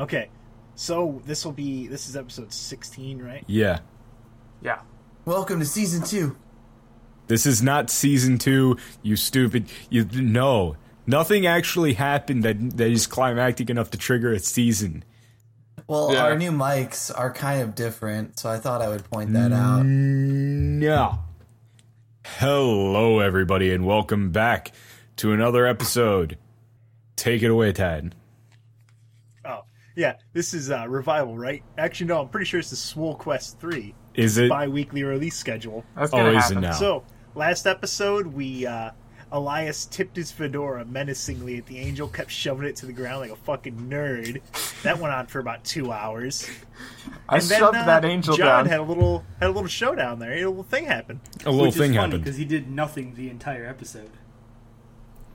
[0.00, 0.30] Okay,
[0.76, 3.44] so this will be this is episode sixteen, right?
[3.46, 3.80] Yeah.
[4.62, 4.80] Yeah.
[5.26, 6.36] Welcome to season two.
[7.26, 9.66] This is not season two, you stupid.
[9.90, 10.76] You no,
[11.06, 15.04] nothing actually happened that that is climactic enough to trigger a season.
[15.86, 16.22] Well, Yeah.
[16.24, 19.84] our new mics are kind of different, so I thought I would point that out.
[19.84, 21.18] No.
[22.24, 24.72] Hello, everybody, and welcome back
[25.16, 26.38] to another episode.
[27.16, 28.14] Take it away, Tad.
[29.96, 30.16] Yeah.
[30.32, 31.62] This is uh, revival, right?
[31.78, 32.20] Actually, no.
[32.22, 34.48] I'm pretty sure it's the Swole Quest three Is it?
[34.48, 35.84] bi-weekly release schedule.
[35.96, 36.60] That's Oh, gonna is happen.
[36.60, 36.72] now?
[36.72, 37.04] So
[37.34, 38.90] last episode, we uh,
[39.32, 43.30] Elias tipped his fedora menacingly at the angel, kept shoving it to the ground like
[43.30, 44.40] a fucking nerd.
[44.82, 46.48] That went on for about two hours.
[47.28, 48.66] I And then, shoved uh, that angel John down.
[48.66, 50.32] had a little had a little showdown there.
[50.32, 51.20] A little thing happened.
[51.44, 52.24] A little Which thing is funny happened.
[52.24, 54.10] because he did nothing the entire episode.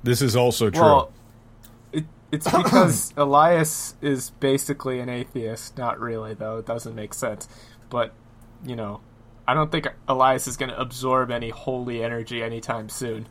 [0.04, 0.82] This is also true.
[0.82, 1.12] Well, it,
[2.36, 5.78] it's because Elias is basically an atheist.
[5.78, 6.60] Not really, though.
[6.60, 7.48] It doesn't make sense.
[7.90, 8.14] But,
[8.66, 9.02] you know,
[9.48, 13.28] I don't think Elias is going to absorb any holy energy anytime soon.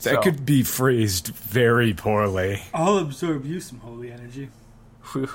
[0.00, 2.62] that so- could be phrased very poorly.
[2.74, 4.50] I'll absorb you some holy energy.
[5.12, 5.30] Whew.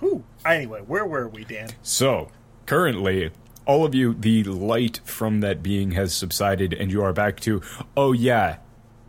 [0.00, 0.24] Whew.
[0.44, 1.70] Anyway, where were we, Dan?
[1.82, 2.28] So,
[2.66, 3.30] currently,
[3.66, 7.62] all of you, the light from that being has subsided, and you are back to,
[7.96, 8.58] oh yeah,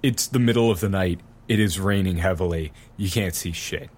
[0.02, 1.20] it's the middle of the night.
[1.48, 2.72] It is raining heavily.
[2.98, 3.84] You can't see shit.
[3.84, 3.90] Is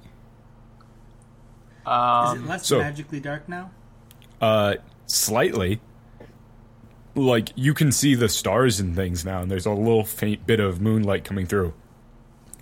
[1.85, 3.71] Um, it less so- magically dark now?
[4.41, 5.79] Uh, slightly.
[7.15, 10.59] Like, you can see the stars and things now, and there's a little faint bit
[10.59, 11.73] of moonlight coming through.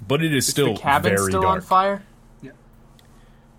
[0.07, 1.55] But it is is still the cabin very still dark.
[1.55, 2.03] on fire?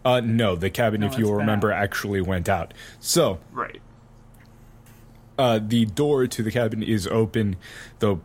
[0.04, 1.82] Uh, no, the cabin, No, if you it's remember, bad.
[1.82, 2.72] actually went out.
[3.00, 3.82] So, Right.
[5.36, 7.56] uh, the door to the cabin is open,
[7.98, 8.20] though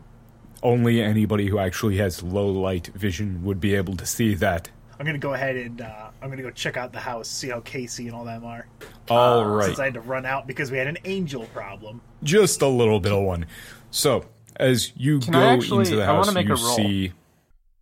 [0.62, 4.70] only anybody who actually has low light vision would be able to see that.
[4.98, 7.60] I'm gonna go ahead and uh, I'm gonna go check out the house, see how
[7.60, 8.66] Casey and all them are.
[9.10, 12.00] All right, Since I had to run out because we had an angel problem.
[12.22, 13.46] just a little bit of one.
[13.90, 14.24] So,
[14.56, 16.76] as you Can go I actually- into the I wanna house, make you a roll.
[16.76, 17.12] see.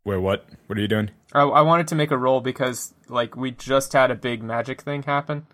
[0.05, 0.47] Wait, what?
[0.67, 1.11] What are you doing?
[1.35, 4.81] I, I wanted to make a roll because, like, we just had a big magic
[4.81, 5.47] thing happen,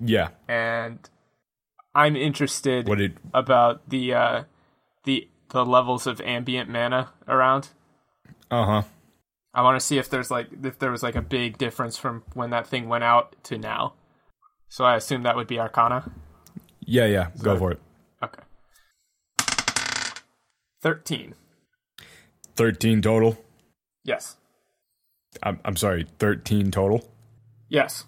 [0.00, 0.28] Yeah.
[0.48, 0.98] and
[1.94, 3.18] I'm interested What did?
[3.34, 4.42] about the uh,
[5.04, 7.68] the the levels of ambient mana around.
[8.50, 8.82] Uh huh.
[9.52, 12.22] I want to see if there's like if there was like a big difference from
[12.34, 13.94] when that thing went out to now.
[14.68, 16.10] So I assume that would be Arcana.
[16.80, 17.30] Yeah, yeah.
[17.42, 17.80] Go for it.
[18.22, 18.42] Okay.
[20.80, 21.34] Thirteen.
[22.54, 23.38] Thirteen total.
[24.04, 24.36] Yes.
[25.42, 26.06] I'm, I'm sorry.
[26.18, 27.08] Thirteen total.
[27.68, 28.04] Yes.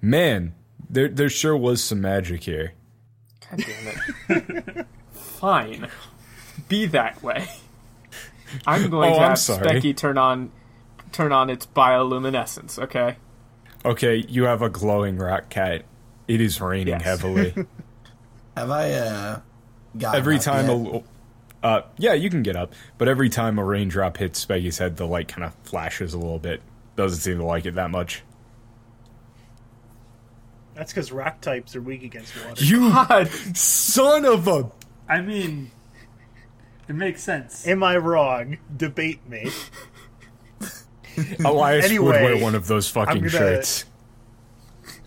[0.00, 0.54] Man,
[0.88, 2.72] there there sure was some magic here.
[3.50, 4.86] God damn it.
[5.40, 5.88] Fine.
[6.68, 7.48] Be that way.
[8.66, 9.66] I'm going Oh, to I'm have sorry.
[9.66, 10.50] Specky turn on
[11.12, 13.16] turn on its bioluminescence, okay?
[13.84, 15.84] Okay, you have a glowing rock cat.
[16.28, 17.02] It is raining Yes.
[17.02, 17.54] heavily.
[18.56, 19.40] Have I uh
[19.98, 20.76] got every up time yet?
[20.76, 21.04] a l-
[21.62, 25.06] uh yeah you can get up but every time a raindrop hits Specky's head the
[25.06, 26.60] light kind of flashes a little bit
[26.96, 28.22] doesn't seem to like it that much
[30.74, 32.62] That's because rock types are weak against water.
[32.64, 33.28] you God.
[33.56, 34.70] son of a
[35.10, 35.70] I mean,
[36.88, 37.66] it makes sense.
[37.66, 38.58] Am I wrong?
[38.76, 39.50] Debate me.
[41.44, 43.84] Elias would wear one of those fucking I'm gonna- shirts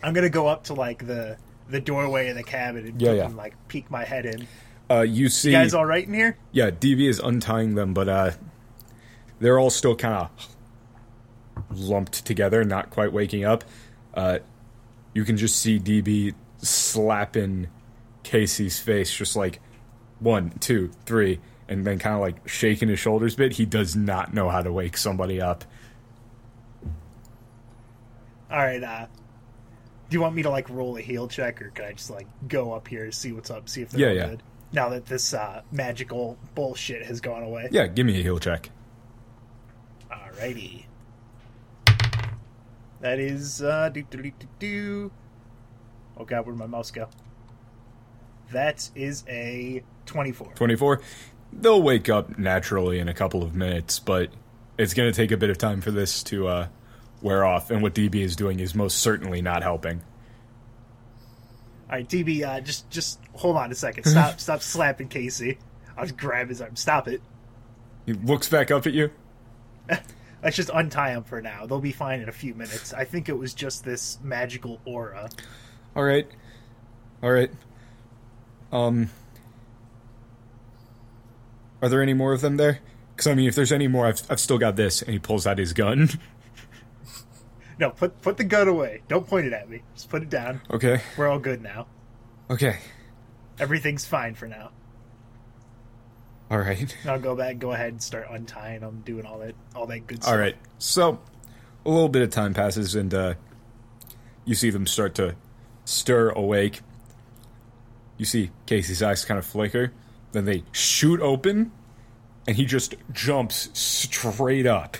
[0.04, 1.38] I'm gonna go up to like the
[1.70, 3.42] the doorway of the cabin and Yeah, fucking, yeah.
[3.42, 4.46] like peek my head in.
[4.92, 6.38] uh you see You guys all right in here?
[6.52, 8.32] yeah DB is untying them but uh
[9.40, 10.30] they're all still kind of
[11.72, 13.64] lumped together not quite waking up
[14.14, 14.40] uh
[15.14, 17.68] you can just see DB slapping
[18.24, 19.62] Casey's face just like
[20.24, 23.54] one, two, three, and then kind of like shaking his shoulders a bit.
[23.54, 25.64] He does not know how to wake somebody up.
[28.52, 28.84] All right.
[28.84, 29.08] Uh,
[30.10, 32.28] do you want me to like roll a heal check, or can I just like
[32.48, 34.30] go up here and see what's up, see if they're Yeah, yeah.
[34.30, 34.44] good?
[34.72, 37.68] Now that this uh, magical bullshit has gone away.
[37.72, 38.70] Yeah, give me a heal check.
[40.12, 40.86] Alrighty.
[43.02, 45.12] That is uh do do do do do.
[46.18, 47.10] Oh god, where'd my mouse go?
[48.52, 50.54] That is a twenty-four.
[50.56, 51.02] 24.
[51.54, 54.32] They'll wake up naturally in a couple of minutes, but
[54.78, 56.68] it's going to take a bit of time for this to uh,
[57.22, 57.70] wear off.
[57.70, 60.02] And what DB is doing is most certainly not helping.
[61.90, 64.06] All right, DB, uh, just just hold on a second.
[64.06, 65.60] Stop stop slapping Casey.
[65.96, 66.76] I'll just grab his arm.
[66.76, 67.22] Stop it.
[68.06, 69.12] He looks back up at you.
[70.44, 71.66] Let's just untie him for now.
[71.66, 72.94] They'll be fine in a few minutes.
[72.94, 75.30] I think it was just this magical aura.
[75.96, 76.28] All right.
[77.22, 77.52] All right.
[78.72, 79.10] Um.
[81.84, 82.80] Are there any more of them there?
[83.14, 85.02] Because I mean, if there's any more, I've I've still got this.
[85.02, 86.10] And he pulls out his gun.
[87.80, 89.02] No, put put the gun away.
[89.08, 89.82] Don't point it at me.
[89.96, 90.62] Just put it down.
[90.70, 91.02] Okay.
[91.18, 91.88] We're all good now.
[92.48, 92.78] Okay.
[93.60, 94.70] Everything's fine for now.
[96.52, 96.96] All right.
[97.08, 100.22] I'll go back, go ahead, and start untying them, doing all that, all that good
[100.22, 100.32] stuff.
[100.32, 100.56] All right.
[100.78, 101.20] So,
[101.84, 103.34] a little bit of time passes, and uh,
[104.46, 105.36] you see them start to
[105.84, 106.82] stir awake.
[108.18, 109.94] You see Casey's eyes kind of flicker.
[110.34, 111.72] Then they shoot open,
[112.46, 114.98] and he just jumps straight up.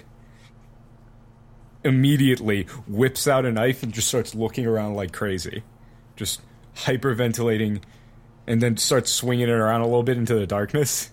[1.84, 5.64] Immediately whips out a knife and just starts looking around like crazy.
[6.16, 6.42] Just
[6.76, 7.82] hyperventilating,
[8.48, 11.10] and then starts swinging it around a little bit into the darkness.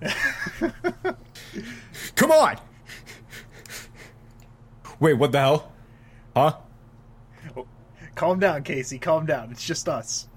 [2.14, 2.56] Come on!
[5.00, 5.72] Wait, what the hell?
[6.34, 6.56] Huh?
[8.14, 8.98] Calm down, Casey.
[8.98, 9.50] Calm down.
[9.50, 10.28] It's just us.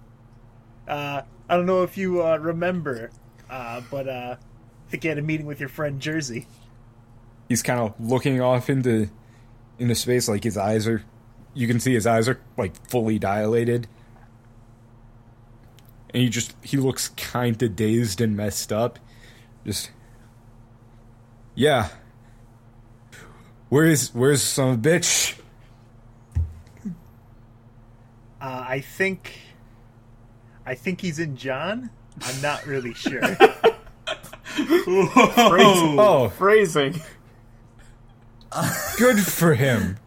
[0.87, 3.09] Uh, I don't know if you uh, remember,
[3.49, 6.47] uh, but uh, I think you had a meeting with your friend Jersey.
[7.47, 9.09] He's kind of looking off into
[9.79, 11.03] into space, like his eyes are.
[11.55, 13.87] You can see his eyes are like fully dilated,
[16.13, 18.99] and he just he looks kind of dazed and messed up.
[19.65, 19.89] Just
[21.55, 21.89] yeah.
[23.69, 25.37] Where's where's some bitch?
[28.41, 29.33] Uh, I think,
[30.69, 31.89] I think he's in John.
[32.21, 33.21] I'm not really sure.
[34.61, 36.99] Oh, Phrasing.
[38.97, 39.97] good for him.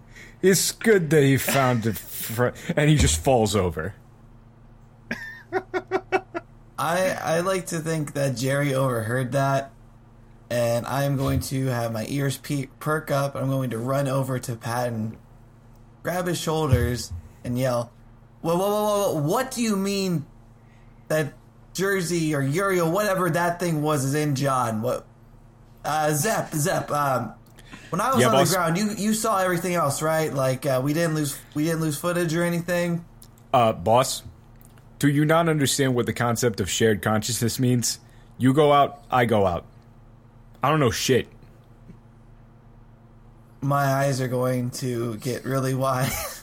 [0.43, 3.94] It's good that he found it, fr- and he just falls over.
[6.79, 9.70] I I like to think that Jerry overheard that,
[10.50, 13.35] and I am going to have my ears pe- perk up.
[13.35, 15.17] I'm going to run over to Patton,
[16.03, 17.12] grab his shoulders,
[17.44, 17.91] and yell,
[18.43, 19.12] "Whoa, whoa, whoa, whoa!
[19.14, 20.26] whoa, What do you mean
[21.12, 21.35] that
[21.75, 24.82] Jersey or Uriel, whatever that thing was, is in John?
[24.82, 25.06] What?
[25.85, 26.91] Uh, Zep, Zep.
[26.91, 27.32] Um,
[27.91, 28.50] when I was Yeah, on boss.
[28.50, 30.32] the ground, you you saw everything else, right?
[30.32, 33.05] Like uh, we didn't lose we didn't lose footage or anything.
[33.53, 34.23] Uh, boss,
[34.99, 37.99] do you not understand what the concept of shared consciousness means?
[38.38, 39.64] You go out, I go out.
[40.62, 41.29] I don't know shit.
[43.61, 46.11] My eyes are going to get really wide.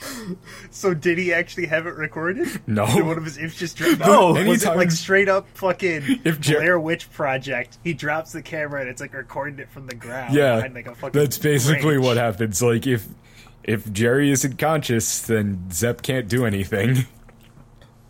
[0.70, 2.48] so did he actually have it recorded?
[2.66, 2.86] No.
[2.86, 4.00] Did one of his ifs just dropped?
[4.00, 7.78] No, was it like straight up fucking If Jer- Blair Witch Project?
[7.84, 10.34] He drops the camera and it's like recording it from the ground.
[10.34, 12.04] Yeah, behind, like a fucking that's basically branch.
[12.04, 12.62] what happens.
[12.62, 13.06] Like if
[13.64, 17.06] if Jerry isn't conscious, then Zepp can't do anything.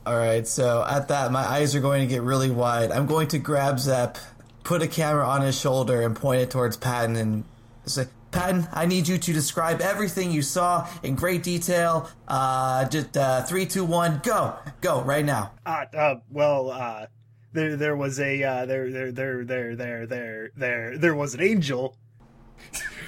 [0.06, 2.90] All right, so at that, my eyes are going to get really wide.
[2.92, 4.16] I'm going to grab Zepp,
[4.64, 7.44] put a camera on his shoulder, and point it towards Patton and
[7.84, 12.10] say, Patton, I need you to describe everything you saw in great detail.
[12.26, 15.52] Uh, just uh, three, two, one, go, go right now.
[15.64, 17.06] Uh, uh, well, uh,
[17.52, 21.42] there there was a uh, there there there there there there there there was an
[21.42, 21.96] angel.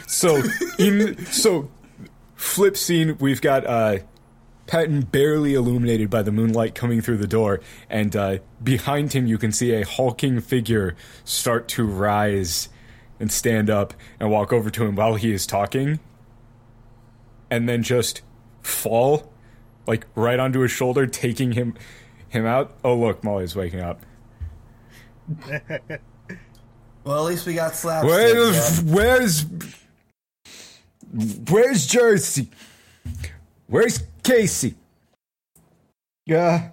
[0.07, 0.43] So
[0.79, 1.71] in so
[2.35, 3.99] flip scene, we've got uh
[4.67, 9.37] Patton barely illuminated by the moonlight coming through the door, and uh, behind him you
[9.37, 10.95] can see a hulking figure
[11.25, 12.69] start to rise
[13.21, 16.01] and stand up and walk over to him while he is talking,
[17.51, 18.23] and then just
[18.63, 19.33] fall,
[19.87, 21.75] like right onto his shoulder, taking him
[22.29, 22.75] him out.
[22.83, 24.01] Oh look, Molly's waking up.
[27.03, 28.85] Well, at least we got slapped Where's Zep.
[28.85, 29.47] where's
[31.49, 32.51] where's Jersey?
[33.69, 34.75] Where's Casey?
[36.27, 36.71] Yeah.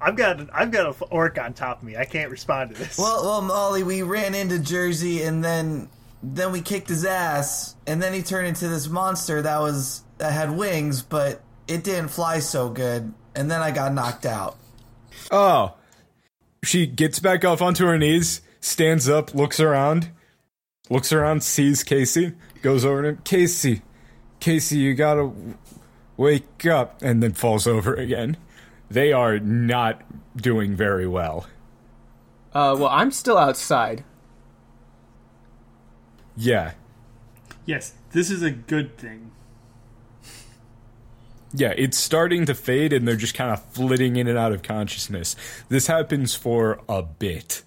[0.00, 1.96] I've got I've got a orc on top of me.
[1.96, 2.98] I can't respond to this.
[2.98, 5.88] Well, well, Molly, we ran into Jersey, and then
[6.22, 10.32] then we kicked his ass, and then he turned into this monster that was that
[10.32, 14.56] had wings, but it didn't fly so good, and then I got knocked out.
[15.30, 15.74] Oh.
[16.64, 20.10] She gets back up onto her knees, stands up, looks around,
[20.90, 23.18] looks around, sees Casey, goes over to him.
[23.24, 23.82] Casey,
[24.40, 25.30] Casey, you gotta
[26.16, 28.36] wake up, and then falls over again.
[28.90, 30.02] They are not
[30.36, 31.46] doing very well.
[32.54, 34.04] Uh, well, I'm still outside.
[36.36, 36.72] Yeah.
[37.66, 39.32] Yes, this is a good thing.
[41.52, 44.62] Yeah, it's starting to fade and they're just kind of flitting in and out of
[44.62, 45.34] consciousness.
[45.68, 47.62] This happens for a bit.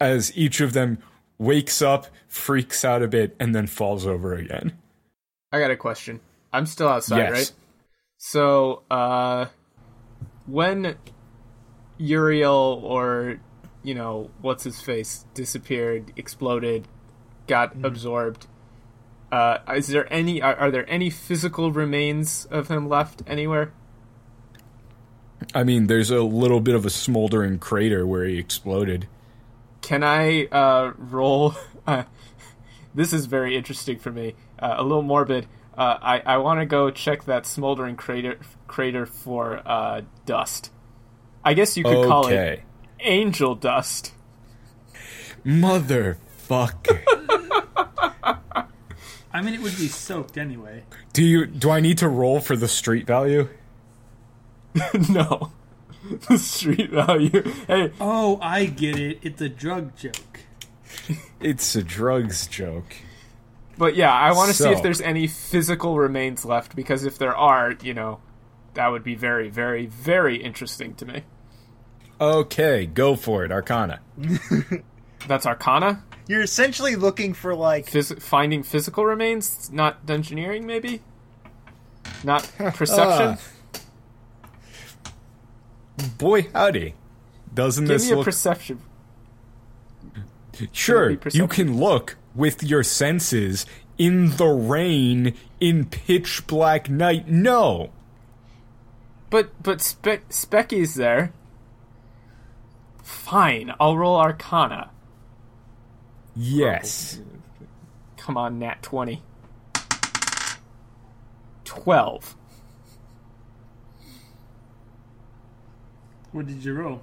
[0.00, 0.98] As each of them
[1.38, 4.76] wakes up, freaks out a bit, and then falls over again.
[5.52, 6.20] I got a question.
[6.52, 7.32] I'm still outside, Yes.
[7.32, 7.52] right?
[8.18, 9.46] So, uh,
[10.46, 10.96] when
[11.98, 13.40] Uriel or,
[13.82, 16.88] you know, what's his face disappeared, exploded,
[17.46, 18.46] got absorbed,
[19.32, 23.72] uh, is there any, are, are there any physical remains of him left anywhere?
[25.54, 29.08] I mean, there's a little bit of a smoldering crater where he exploded.
[29.82, 31.54] Can I, uh, roll,
[31.86, 32.04] uh,
[32.94, 34.34] this is very interesting for me.
[34.58, 35.46] Uh, a little morbid.
[35.76, 38.38] Uh, I I want to go check that smoldering crater
[38.74, 40.72] crater for uh, dust.
[41.44, 42.60] I guess you could call it
[42.98, 44.12] angel dust.
[45.46, 47.04] Motherfucker.
[49.32, 50.82] I mean, it would be soaked anyway.
[51.12, 53.48] do you do I need to roll for the street value?
[55.08, 55.52] no,
[56.28, 57.42] the street value.
[57.68, 59.20] Hey, Oh, I get it.
[59.22, 60.40] It's a drug joke.
[61.40, 62.96] It's a drugs joke.
[63.78, 67.36] but yeah, I want to see if there's any physical remains left because if there
[67.36, 68.18] are, you know,
[68.74, 71.22] that would be very, very, very interesting to me.
[72.20, 74.00] Okay, go for it, Arcana.
[75.28, 76.04] That's Arcana.
[76.26, 81.02] You're essentially looking for like Phys- finding physical remains, not engineering, maybe.
[82.22, 82.70] Not uh.
[82.70, 83.38] perception.
[86.18, 86.94] Boy, howdy.
[87.52, 88.80] Doesn't Give this me a perception.
[90.72, 91.40] Sure, perception?
[91.40, 93.66] you can look with your senses
[93.98, 97.28] in the rain in pitch black night.
[97.28, 97.90] No.
[99.34, 101.32] But but Spe- Specky's there.
[103.02, 104.92] Fine, I'll roll Arcana.
[106.36, 107.20] Yes.
[108.16, 109.24] Come on, Nat twenty.
[111.64, 112.36] Twelve.
[116.30, 117.02] What did you roll?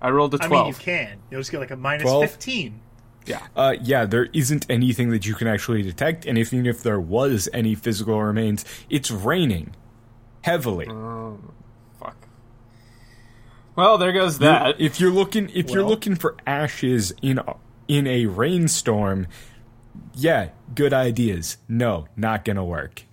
[0.00, 0.52] I rolled a twelve.
[0.52, 1.18] I mean, you can.
[1.30, 2.30] You'll just get like a minus 12?
[2.30, 2.80] fifteen.
[3.26, 3.46] Yeah.
[3.54, 6.98] Uh, yeah, there isn't anything that you can actually detect, and if, even if there
[6.98, 9.76] was any physical remains, it's raining
[10.48, 10.86] heavily.
[11.98, 12.16] Fuck.
[13.76, 14.80] Well, there goes that.
[14.80, 19.26] If you're looking, if you're looking for ashes in a, in a rainstorm,
[20.14, 21.58] yeah, good ideas.
[21.68, 23.04] No, not gonna work.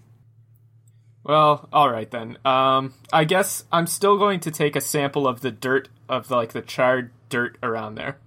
[1.23, 2.37] Well, all right then.
[2.45, 6.53] Um, I guess I'm still going to take a sample of the dirt of like
[6.53, 8.17] the charred dirt around there.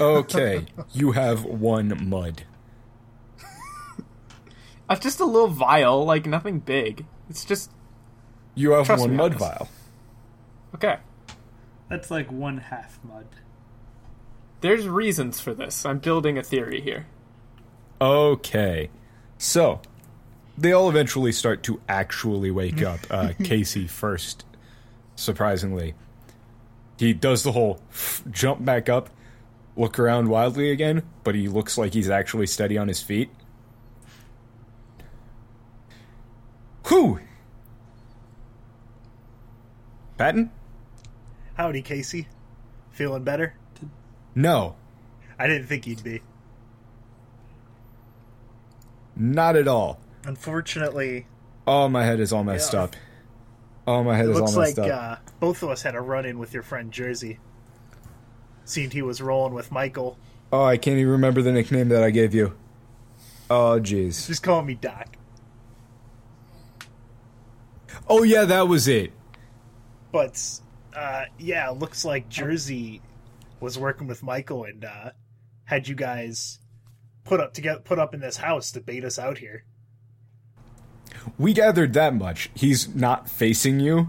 [0.00, 2.44] Okay, you have one mud.
[4.88, 7.06] Uh, just a little vial, like nothing big.
[7.28, 7.70] It's just
[8.54, 9.38] You have Trust one me mud this.
[9.40, 9.68] vial.
[10.74, 10.98] okay.
[11.88, 13.26] That's like one half mud.
[14.60, 15.84] There's reasons for this.
[15.84, 17.06] I'm building a theory here.
[18.00, 18.90] Okay.
[19.38, 19.80] So,
[20.56, 23.00] they all eventually start to actually wake up.
[23.10, 24.44] Uh, Casey first,
[25.16, 25.94] surprisingly.
[26.98, 29.10] He does the whole f- jump back up,
[29.76, 33.30] look around wildly again, but he looks like he's actually steady on his feet.
[36.88, 37.20] Whew!
[40.16, 40.50] Patton?
[41.54, 42.28] Howdy, Casey.
[42.90, 43.54] Feeling better?
[44.34, 44.76] No,
[45.38, 46.22] I didn't think you'd be.
[49.14, 49.98] not at all.
[50.24, 51.26] Unfortunately,
[51.66, 52.84] Oh, my head is all messed Yeah.
[52.84, 52.96] up.
[53.86, 54.76] Oh, my head is all messed like up.
[54.78, 57.38] Looks uh, like both of us had a run-in with your friend Jersey.
[58.64, 60.16] Seemed he was rolling with Michael.
[60.52, 62.56] Oh, I can't even remember the nickname that I gave you.
[63.50, 64.26] Oh, jeez.
[64.26, 65.16] Just call me Doc.
[68.08, 69.12] Oh, yeah, that was it.
[70.12, 70.60] But
[70.94, 73.00] uh, yeah, looks like Jersey
[73.60, 75.10] was working with Michael and uh,
[75.64, 76.58] had you guys
[77.24, 79.64] put up together, put up in this house to bait us out here.
[81.38, 82.50] We gathered that much.
[82.54, 84.08] He's not facing you.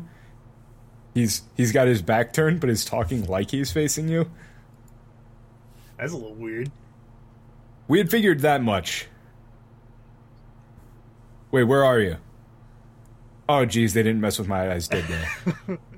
[1.14, 4.32] He's he's got his back turned, but is talking like he's facing you.
[5.98, 6.72] That's a little weird.
[7.88, 9.08] We had figured that much.
[11.52, 12.18] Wait, where are you?
[13.48, 15.78] Oh, geez, they didn't mess with my eyes, did they?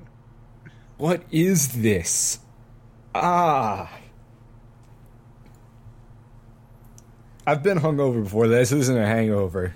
[0.98, 2.40] what is this?
[3.14, 3.92] Ah.
[7.48, 8.48] I've been hungover before.
[8.48, 9.76] This isn't a hangover.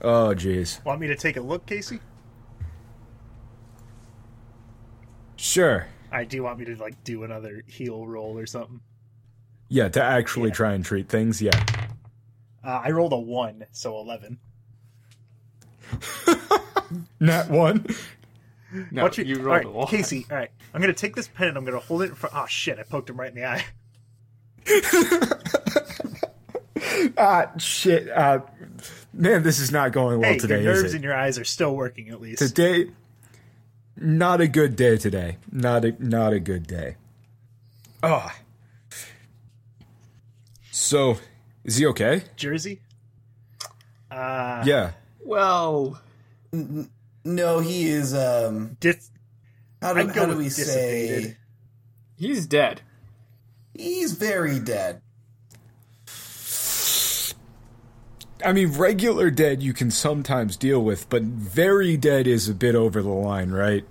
[0.00, 0.82] Oh, jeez.
[0.84, 2.00] Want me to take a look, Casey?
[5.36, 5.86] Sure.
[6.12, 8.80] Right, do want me to like do another heal roll or something?
[9.68, 11.52] Yeah, to actually try and treat things, yeah.
[12.64, 14.38] Uh, I rolled a one, so eleven.
[17.20, 17.86] Nat one.
[18.90, 19.86] No, Watch your- you all rolled right, a one.
[19.88, 20.26] Casey.
[20.30, 22.34] All right, I'm gonna take this pen and I'm gonna hold it in front.
[22.36, 22.78] Oh shit!
[22.78, 23.64] I poked him right in the eye.
[27.16, 28.08] Ah, shit.
[28.08, 28.40] Uh,
[29.12, 30.98] man, this is not going well hey, today, your is nerves it?
[30.98, 32.38] in your eyes are still working at least.
[32.38, 32.90] Today,
[33.96, 35.36] not a good day today.
[35.52, 36.96] Not a not a good day.
[38.02, 38.34] Ah.
[40.70, 41.18] So,
[41.64, 42.22] is he okay?
[42.36, 42.80] Jersey.
[44.10, 44.92] Uh, Yeah.
[45.22, 46.00] Well,
[47.24, 48.14] No, he is.
[48.14, 49.10] Um, dis-
[49.82, 51.36] how do, how do we say?
[52.16, 52.80] he's dead.
[53.74, 55.02] He's very dead.
[58.44, 62.74] I mean, regular dead you can sometimes deal with, but very dead is a bit
[62.74, 63.84] over the line, right?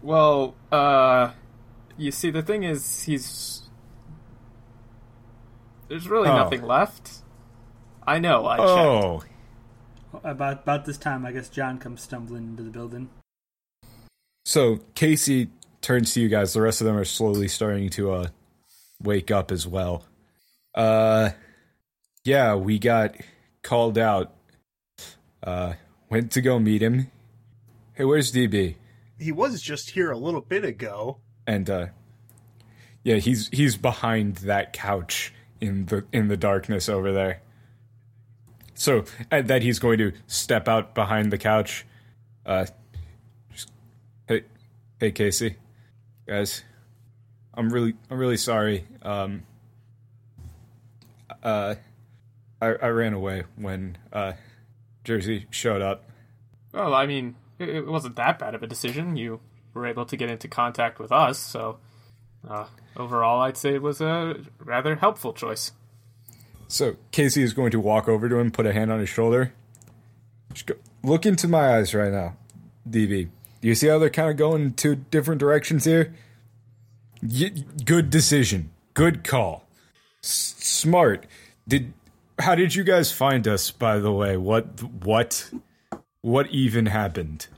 [0.00, 1.32] Well, uh,
[1.96, 3.62] you see, the thing is, he's
[5.88, 6.36] there's really Oh.
[6.36, 7.22] nothing left.
[8.06, 8.46] I know.
[8.46, 8.68] I checked.
[8.68, 9.22] Oh,
[10.24, 13.08] About about this time, I guess John comes stumbling into the building.
[14.44, 15.50] so Casey
[15.80, 16.52] turns to you guys.
[16.52, 18.26] The rest of them are slowly starting to uh
[19.02, 20.04] wake up as well.
[20.74, 21.30] Uh,
[22.24, 23.16] yeah, we got
[23.62, 24.32] called out.
[25.42, 25.74] Uh,
[26.08, 27.10] went to go meet him.
[27.94, 28.76] Hey, where's DB?
[29.18, 31.18] He was just here a little bit ago.
[31.46, 31.86] and uh
[33.04, 37.42] yeah he's he's behind that couch in the in the darkness over there
[38.82, 41.86] so uh, that he's going to step out behind the couch
[42.46, 42.66] uh
[43.54, 43.70] just,
[44.26, 44.42] hey
[44.98, 45.56] hey casey
[46.26, 46.64] guys
[47.54, 49.42] i'm really i'm really sorry um
[51.42, 51.74] uh
[52.60, 54.32] i i ran away when uh
[55.04, 56.04] jersey showed up
[56.72, 59.16] Well, I mean, it, it wasn't that bad of a decision.
[59.16, 59.40] You
[59.74, 61.78] were able to get into contact with us, so
[62.48, 65.72] uh, overall, I'd say it was a rather helpful choice.
[66.72, 69.52] So Casey is going to walk over to him, put a hand on his shoulder.
[70.54, 72.34] Just go, look into my eyes right now,
[72.88, 73.28] DB.
[73.60, 76.14] Do you see how they're kind of going in two different directions here?
[77.22, 77.52] Y-
[77.84, 78.70] good decision.
[78.94, 79.66] Good call.
[80.24, 81.26] S- smart.
[81.68, 81.92] Did
[82.38, 83.70] how did you guys find us?
[83.70, 85.50] By the way, what what
[86.22, 87.48] what even happened?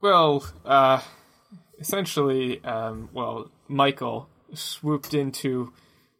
[0.00, 1.00] Well, uh,
[1.78, 5.72] essentially, um, well, Michael swooped into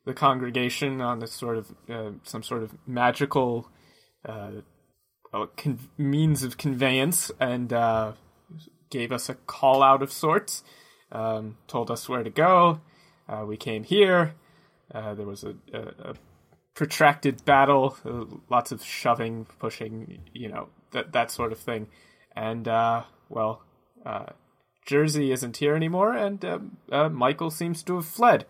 [0.06, 3.68] the congregation on a sort of uh, some sort of magical
[4.24, 4.52] uh,
[5.56, 8.12] con- means of conveyance and uh,
[8.88, 10.64] gave us a call out of sorts.
[11.12, 12.80] Um, told us where to go.
[13.28, 14.34] Uh, we came here.
[14.92, 16.14] Uh, there was a, a, a
[16.74, 21.88] protracted battle, uh, lots of shoving, pushing, you know, that that sort of thing.
[22.34, 22.66] And
[23.28, 23.62] well,
[24.84, 26.70] Jersey isn't here anymore, and
[27.12, 28.46] Michael seems to have fled.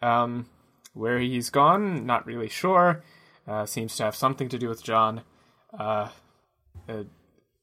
[0.00, 0.46] Um,
[0.92, 3.02] where he's gone, not really sure.
[3.46, 5.22] Uh, seems to have something to do with John.
[5.76, 6.08] Uh,
[6.88, 7.06] a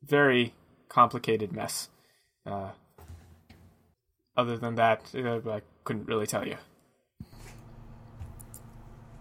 [0.04, 0.54] very
[0.90, 1.90] complicated mess.
[2.46, 2.72] Uh,
[4.36, 6.56] other than that, uh, I couldn't really tell you.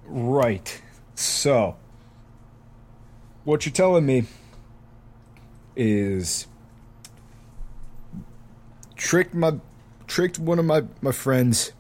[0.07, 0.83] Right.
[1.14, 1.77] So,
[3.44, 4.25] what you're telling me
[5.77, 6.47] is
[8.97, 9.55] tricked my
[10.07, 11.73] tricked one of my my friends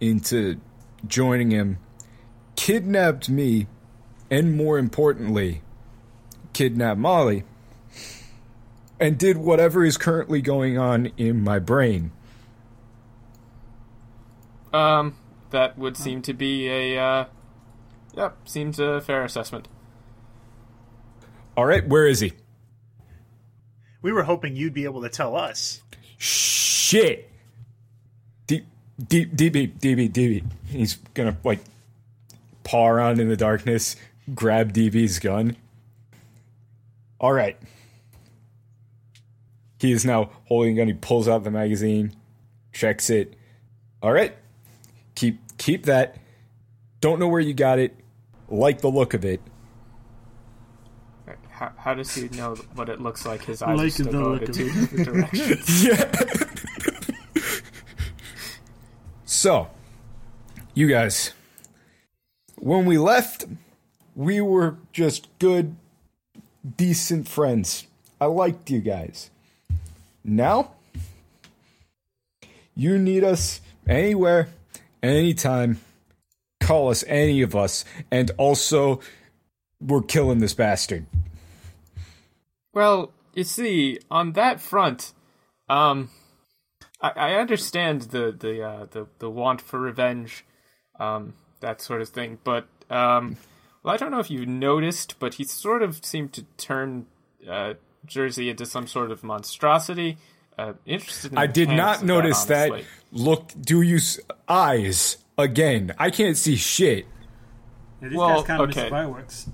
[0.00, 0.60] into
[1.06, 1.78] joining him,
[2.56, 3.66] kidnapped me,
[4.30, 5.62] and more importantly,
[6.52, 7.44] kidnapped Molly,
[9.00, 12.10] and did whatever is currently going on in my brain.
[14.72, 15.16] Um,
[15.50, 17.24] that would seem to be a, uh,
[18.14, 19.68] yep, seems a fair assessment.
[21.56, 22.32] All right, where is he?
[24.02, 25.82] We were hoping you'd be able to tell us.
[26.18, 27.30] shit.
[29.06, 30.44] D, D, DB, DB, DB.
[30.66, 31.60] He's gonna like
[32.64, 33.96] paw around in the darkness,
[34.34, 35.56] grab DB's gun.
[37.20, 37.56] All right.
[39.80, 40.88] He is now holding a gun.
[40.88, 42.12] He pulls out the magazine,
[42.72, 43.34] checks it.
[44.02, 44.36] All right.
[45.14, 46.16] Keep keep that.
[47.00, 47.94] Don't know where you got it.
[48.48, 49.40] Like the look of it.
[51.50, 53.44] How, how does he know what it looks like?
[53.44, 54.74] His eyes Like are still the going look in of two it.
[54.74, 55.84] different directions.
[55.84, 56.47] Yeah.
[59.38, 59.68] So,
[60.74, 61.32] you guys,
[62.56, 63.44] when we left,
[64.16, 65.76] we were just good,
[66.76, 67.86] decent friends.
[68.20, 69.30] I liked you guys.
[70.24, 70.72] Now,
[72.74, 74.48] you need us anywhere,
[75.04, 75.78] anytime.
[76.60, 78.98] Call us, any of us, and also,
[79.80, 81.06] we're killing this bastard.
[82.74, 85.12] Well, you see, on that front,
[85.68, 86.10] um,
[87.00, 90.44] I, I understand the the uh, the the want for revenge,
[90.98, 92.38] um, that sort of thing.
[92.44, 93.36] But um,
[93.82, 97.06] well, I don't know if you noticed, but he sort of seemed to turn
[97.48, 97.74] uh,
[98.06, 100.16] Jersey into some sort of monstrosity.
[100.58, 101.30] Uh, interested.
[101.32, 102.70] In I did not notice that.
[102.70, 102.88] honestly.
[103.12, 105.94] Look, do you s- eyes again?
[105.98, 107.06] I can't see shit.
[108.02, 108.82] Yeah, these Well, guys kind of okay.
[108.82, 109.50] miss fireworks.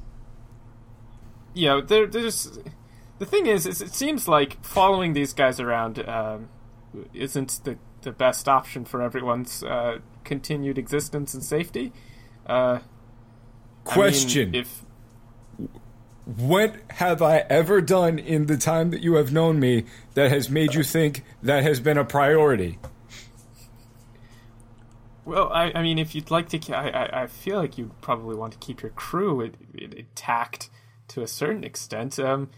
[1.52, 2.58] you know, there, there's
[3.18, 6.48] the thing is, is, it seems like following these guys around um,
[7.12, 11.92] isn't the the best option for everyone's uh, continued existence and safety.
[12.46, 12.82] Uh, I mean,
[13.84, 14.84] Question: if
[16.24, 20.48] What have I ever done in the time that you have known me that has
[20.48, 22.78] made you think that has been a priority?
[25.24, 28.52] well, I, I mean, if you'd like to, I, I, feel like you probably want
[28.52, 30.68] to keep your crew intact
[31.08, 32.18] to a certain extent.
[32.18, 32.50] Um,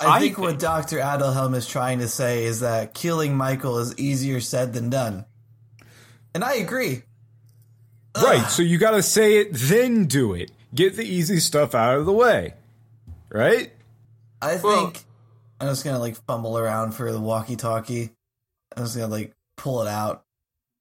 [0.00, 0.98] I, I think, what Dr.
[0.98, 5.24] Adelhelm is trying to say is that killing Michael is easier said than done.
[6.34, 7.02] And I agree.
[8.16, 8.48] Right.
[8.50, 10.50] So you got to say it, then do it.
[10.74, 12.54] get the easy stuff out of the way,
[13.30, 13.72] right?
[14.42, 14.92] I think Well-
[15.60, 18.10] I'm just gonna like fumble around for the walkie-talkie.
[18.76, 20.22] I'm just gonna like pull it out.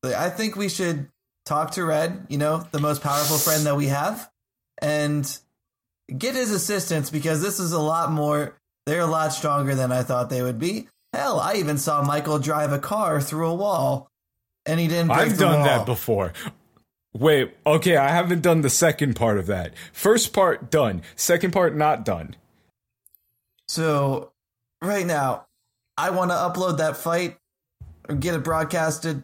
[0.04, 1.08] Like, I think we should
[1.46, 4.30] talk to Red, you know, the most powerful friend that we have,
[4.80, 5.26] and
[6.16, 8.56] get his assistance because this is a lot more.
[8.88, 10.88] They're a lot stronger than I thought they would be.
[11.12, 14.10] Hell, I even saw Michael drive a car through a wall,
[14.66, 15.12] and he didn't.
[15.12, 15.66] I've done wall.
[15.66, 16.32] that before.
[17.14, 19.74] Wait, okay, I haven't done the second part of that.
[19.92, 22.38] First part done, second part not done.
[23.68, 24.32] So,
[24.82, 25.48] right now,
[25.98, 27.36] I want to upload that fight
[28.08, 29.22] or get it broadcasted.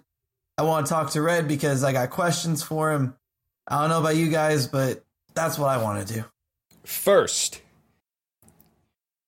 [0.58, 3.16] I want to talk to Red because I got questions for him.
[3.70, 6.26] I don't know about you guys, but that's what I want to do.
[6.84, 7.62] First,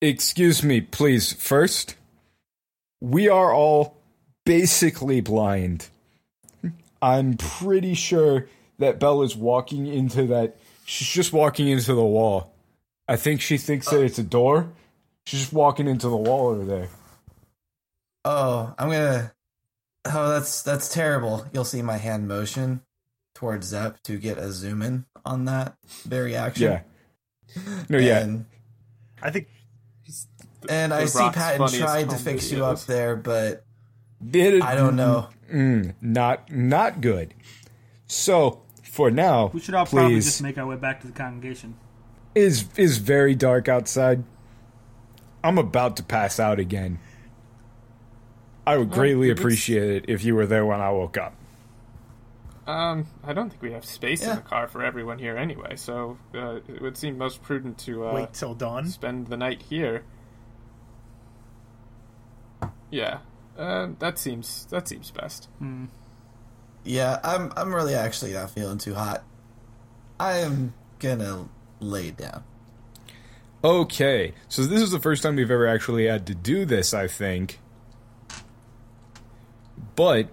[0.02, 1.34] excuse me, please.
[1.34, 1.96] First,
[3.02, 3.98] we are all
[4.46, 5.90] basically blind.
[7.02, 8.48] I'm pretty sure
[8.80, 10.58] that Bella's walking into that.
[10.86, 12.54] She's just walking into the wall.
[13.08, 14.72] I think she thinks that it's a door.
[15.26, 16.90] She's just walking into the wall over there.
[18.24, 19.34] Oh, I'm gonna.
[20.06, 21.46] Oh, that's that's terrible.
[21.54, 22.82] You'll see my hand motion
[23.34, 26.72] towards Zep to get a zoom in on that very action.
[26.72, 26.82] Yeah.
[27.90, 28.20] No, yeah.
[28.20, 28.46] And,
[29.22, 29.48] I think
[30.70, 33.64] and I see Rock's Patton funniest tried to home fix you up there, but
[34.34, 35.28] It- I don't know.
[35.52, 37.34] Mm, not not good.
[38.08, 41.76] So for now, We should all probably just make our way back to the congregation.
[42.34, 44.24] is is very dark outside.
[45.44, 46.98] I'm about to pass out again.
[48.68, 51.34] I would greatly it's- appreciate it if you were there when I woke up.
[52.68, 54.32] Um, I don't think we have space Yeah.
[54.32, 58.08] in the car for everyone here anyway, so uh, it would seem most prudent to
[58.08, 58.88] uh, wait till dawn.
[58.88, 60.02] spend the night here.
[62.96, 63.18] Yeah,
[63.58, 65.50] uh, that seems that seems best.
[66.86, 69.26] Yeah, I'm I'm really actually not feeling too hot.
[70.18, 71.50] I am gonna
[71.82, 72.46] lay down.
[73.66, 77.08] Okay, so this is the first time we've ever actually had to do this, I
[77.08, 77.60] think.
[79.98, 80.30] But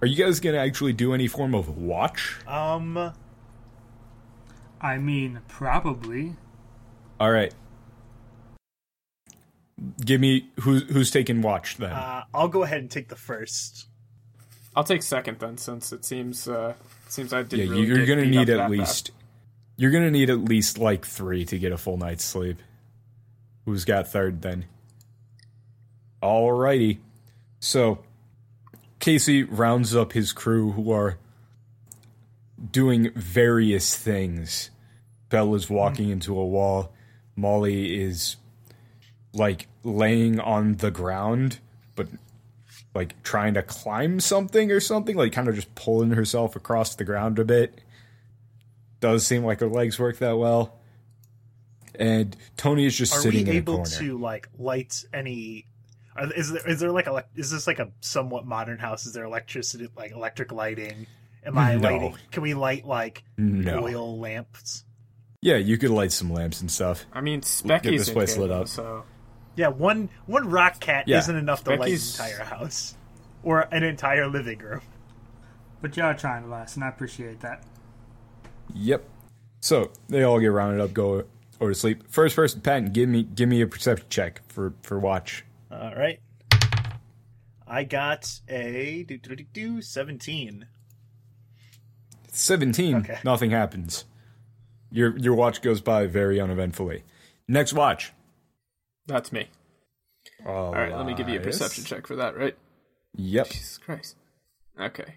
[0.00, 2.38] are you guys going to actually do any form of watch?
[2.46, 3.12] Um,
[4.80, 6.36] I mean, probably.
[7.20, 7.52] All right.
[10.04, 11.92] Give me who who's taking watch then.
[11.92, 13.86] uh, I'll go ahead and take the first.
[14.74, 16.74] I'll take second then, since it seems uh,
[17.06, 17.70] it seems I didn't.
[17.70, 18.70] really you're get going to beat need that at bad.
[18.70, 19.10] least
[19.76, 22.58] you're going to need at least like 3 to get a full night's sleep.
[23.64, 24.64] Who's got third then?
[26.22, 26.98] Alrighty.
[27.60, 28.00] So
[28.98, 31.18] Casey rounds up his crew who are
[32.72, 34.70] doing various things.
[35.28, 36.92] Bella's walking into a wall.
[37.36, 38.36] Molly is
[39.32, 41.58] like laying on the ground,
[41.94, 42.08] but
[42.94, 47.04] like trying to climb something or something, like kind of just pulling herself across the
[47.04, 47.80] ground a bit.
[49.00, 50.74] Does seem like her legs work that well.
[51.94, 53.90] And Tony is just Are sitting we in a able corner.
[53.90, 55.66] to like light any?
[56.16, 59.06] Are, is there is there like a is this like a somewhat modern house?
[59.06, 61.06] Is there electricity like electric lighting?
[61.44, 61.88] Am I No.
[61.88, 62.14] lighting?
[62.30, 63.84] Can we light like No.
[63.84, 64.84] oil lamps?
[65.40, 67.06] Yeah, you could light some lamps and stuff.
[67.12, 68.66] I mean, Specky's this in place here, lit up.
[68.68, 69.04] So
[69.58, 71.18] Yeah, one one rock cat Yeah.
[71.18, 72.94] isn't enough to light an entire house
[73.42, 74.82] or an entire living room.
[75.82, 77.64] But y'all are trying to last, and I appreciate that.
[78.72, 79.04] Yep.
[79.60, 81.24] So they all get rounded up, go
[81.60, 82.08] over to sleep.
[82.08, 85.44] First person, Patton, give me give me a perception check for for watch.
[85.72, 86.20] All right.
[87.66, 90.66] I got a do, do, do, do, 17.
[92.30, 92.94] Seventeen.
[92.98, 93.18] Okay.
[93.24, 94.04] Nothing happens.
[94.92, 97.02] Your your watch goes by very uneventfully.
[97.48, 98.12] Next watch.
[99.08, 99.48] That's me.
[100.46, 102.36] All right, let me give you a perception check for that.
[102.36, 102.56] Right?
[103.16, 103.48] Yep.
[103.48, 104.16] Jesus Christ.
[104.78, 105.14] Okay.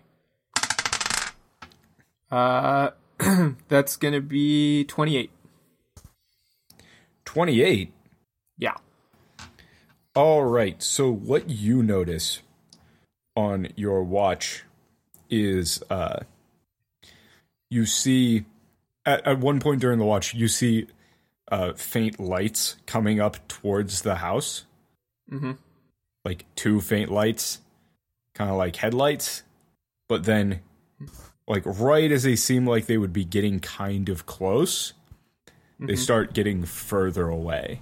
[2.32, 2.92] Uh,
[3.68, 5.32] that's gonna be twenty-eight.
[7.26, 7.92] Twenty eight.
[8.58, 8.76] Yeah.
[10.16, 10.82] All right.
[10.82, 12.42] So what you notice
[13.36, 14.64] on your watch
[15.30, 16.20] is uh
[17.70, 18.44] you see
[19.06, 20.88] at, at one point during the watch you see
[21.52, 24.66] uh faint lights coming up towards the house.
[25.30, 25.58] Mhm.
[26.26, 27.60] Like two faint lights,
[28.34, 29.44] kind of like headlights,
[30.08, 30.62] but then
[31.48, 34.94] like right as they seem like they would be getting kind of close,
[35.80, 37.82] they start getting further away.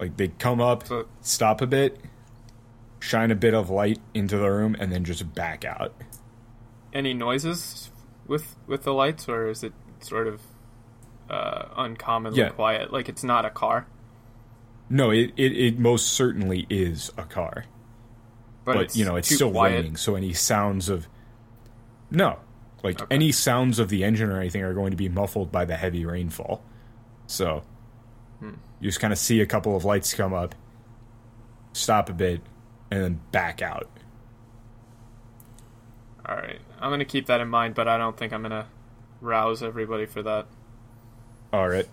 [0.00, 2.00] Like they come up, So- stop a bit,
[2.98, 5.94] shine a bit of light into the room, and then just back out.
[6.92, 7.90] Any noises
[8.26, 10.42] with with the lights, or is it sort of
[11.32, 12.50] uh, uncommonly Yeah.
[12.50, 12.92] quiet?
[12.92, 13.86] Like it's not a car,
[14.90, 17.64] No, it, it, it most certainly is a car.
[18.64, 19.76] but, But, you know, it's still quiet.
[19.76, 21.08] raining, so any sounds of.
[22.10, 22.38] No.
[22.82, 23.14] Like Okay.
[23.14, 26.04] any sounds of the engine or anything are going to be muffled by the heavy
[26.04, 26.62] rainfall.
[27.26, 27.62] So
[28.42, 30.54] you just kind of see a couple of lights come up,
[31.72, 32.40] stop a bit,
[32.90, 33.88] and then back out.
[36.28, 38.66] All right, I'm gonna keep that in mind, but I don't think I'm gonna
[39.20, 40.46] rouse everybody for that.
[41.52, 41.86] All right.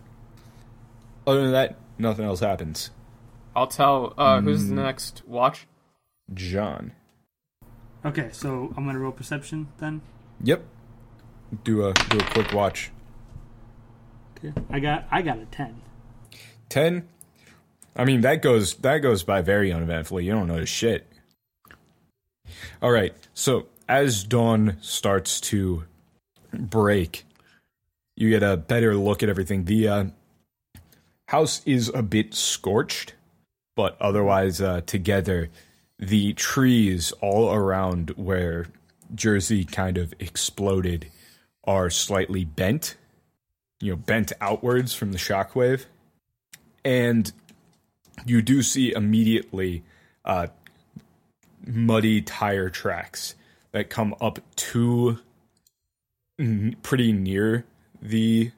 [1.27, 2.91] Other than that, nothing else happens.
[3.55, 4.13] I'll tell.
[4.17, 5.67] Uh, who's the next watch?
[6.33, 6.93] John.
[8.05, 10.01] Okay, so I'm gonna roll perception then.
[10.43, 10.63] Yep.
[11.63, 12.91] Do a do a quick watch.
[14.37, 14.53] Okay.
[14.69, 15.81] I got I got a ten.
[16.69, 17.09] Ten.
[17.95, 20.25] I mean that goes that goes by very uneventfully.
[20.25, 21.11] You don't notice shit.
[22.81, 23.13] All right.
[23.33, 25.83] So as dawn starts to
[26.53, 27.25] break,
[28.19, 29.65] you get a better look at everything.
[29.65, 30.05] The uh,
[31.29, 33.15] house is a bit scorched,
[33.75, 35.49] but otherwise uh, together.
[35.97, 38.67] The trees all around where
[39.15, 41.07] Jersey kind of exploded
[41.63, 42.95] are slightly bent,
[43.81, 45.85] you know, bent outwards from the shockwave
[46.83, 47.31] and
[48.25, 49.83] you do see immediately
[50.25, 50.47] uh,
[51.65, 53.35] muddy tire tracks
[53.71, 55.19] that come up to
[56.81, 57.65] pretty near
[58.01, 58.51] the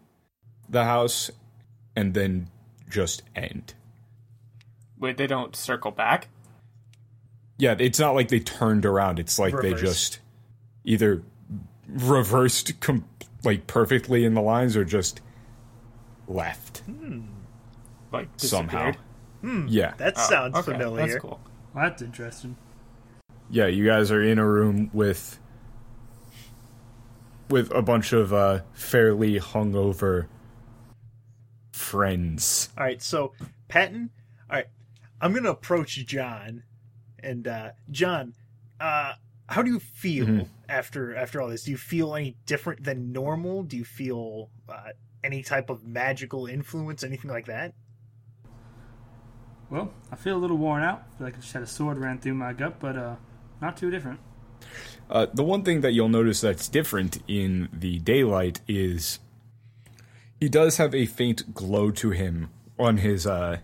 [0.69, 1.31] the house
[1.95, 2.47] and then
[2.89, 3.73] just end.
[4.99, 6.27] Wait, they don't circle back.
[7.57, 9.19] Yeah, it's not like they turned around.
[9.19, 10.19] It's like they just
[10.83, 11.21] either
[11.87, 13.05] reversed com-
[13.43, 15.21] like perfectly in the lines or just
[16.27, 17.21] left hmm.
[18.11, 18.91] Like somehow.
[18.91, 18.97] disappeared?
[19.41, 19.65] Hmm.
[19.67, 19.93] Yeah.
[19.97, 21.07] That Oh, sounds okay, familiar.
[21.07, 21.39] That's cool.
[21.73, 22.55] Well, that's interesting.
[23.49, 25.39] Yeah, you guys are in a room with
[27.51, 30.27] with a bunch of uh, fairly hungover
[31.71, 32.69] friends.
[32.77, 33.33] All right, so
[33.67, 34.09] Patton.
[34.49, 34.67] All right,
[35.19, 36.63] I'm gonna approach John,
[37.19, 38.33] and uh, John,
[38.79, 39.13] uh,
[39.47, 40.47] how do you feel Mhm.
[40.69, 41.63] after after all this?
[41.63, 43.63] Do you feel any different than normal?
[43.63, 44.89] Do you feel uh,
[45.23, 47.73] any type of magical influence, anything like that?
[49.69, 51.03] Well, I feel a little worn out.
[51.13, 53.15] I feel like I just had a sword ran through my gut, but uh,
[53.61, 54.19] not too different.
[55.09, 59.19] Uh, the one thing that you'll notice that's different in the daylight is
[60.39, 63.57] he does have a faint glow to him on his uh,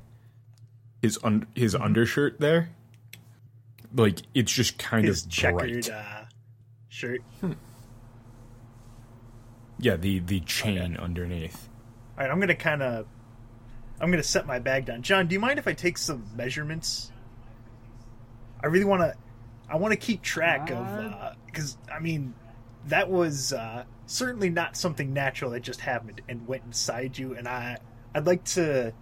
[1.01, 2.69] his un- his undershirt there.
[3.95, 5.89] Like it's just kind His of checkered bright.
[5.89, 6.25] uh,
[6.89, 7.21] shirt.
[9.79, 11.69] Yeah, the the chain underneath.
[12.17, 13.05] All right, I'm gonna kind of,
[14.01, 15.03] I'm gonna set my bag down.
[15.03, 17.11] John, do you mind if I take some measurements?
[18.61, 19.13] I really want to,
[19.69, 22.33] I want to keep track of, because I mean,
[22.85, 27.47] that was uh, certainly not something natural that just happened and went inside you, and
[27.47, 27.77] I,
[28.15, 28.93] I'd like to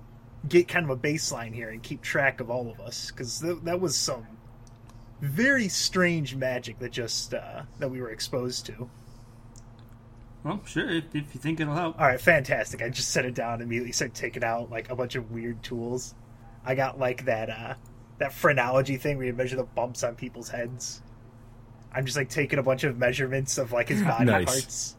[0.47, 3.59] get kind of a baseline here and keep track of all of us, because th-
[3.63, 4.25] that was some
[5.21, 8.89] very strange magic that just uh, that we were exposed to.
[10.43, 11.99] Well, sure, if, if you think it'll help.
[11.99, 12.81] All right, fantastic.
[12.83, 15.63] I just set it down and immediately started taking out like a bunch of weird
[15.63, 16.13] tools.
[16.63, 17.73] I got like that uh
[18.17, 21.01] that phrenology thing where you measure the bumps on people's heads.
[21.93, 24.45] I'm just like taking a bunch of measurements of like his body Nice.
[24.45, 24.95] parts.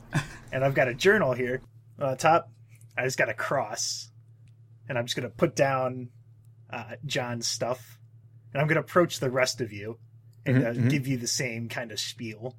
[0.52, 1.60] And I've got a journal here.
[2.00, 2.50] On the top,
[2.96, 4.10] I just got a cross.
[4.88, 6.08] And I'm just gonna put down
[6.70, 7.98] uh, John's stuff.
[8.52, 9.98] And I'm gonna approach the rest of you
[10.46, 10.90] and Mhm, uh, mhm.
[10.90, 12.56] give you the same kind of spiel.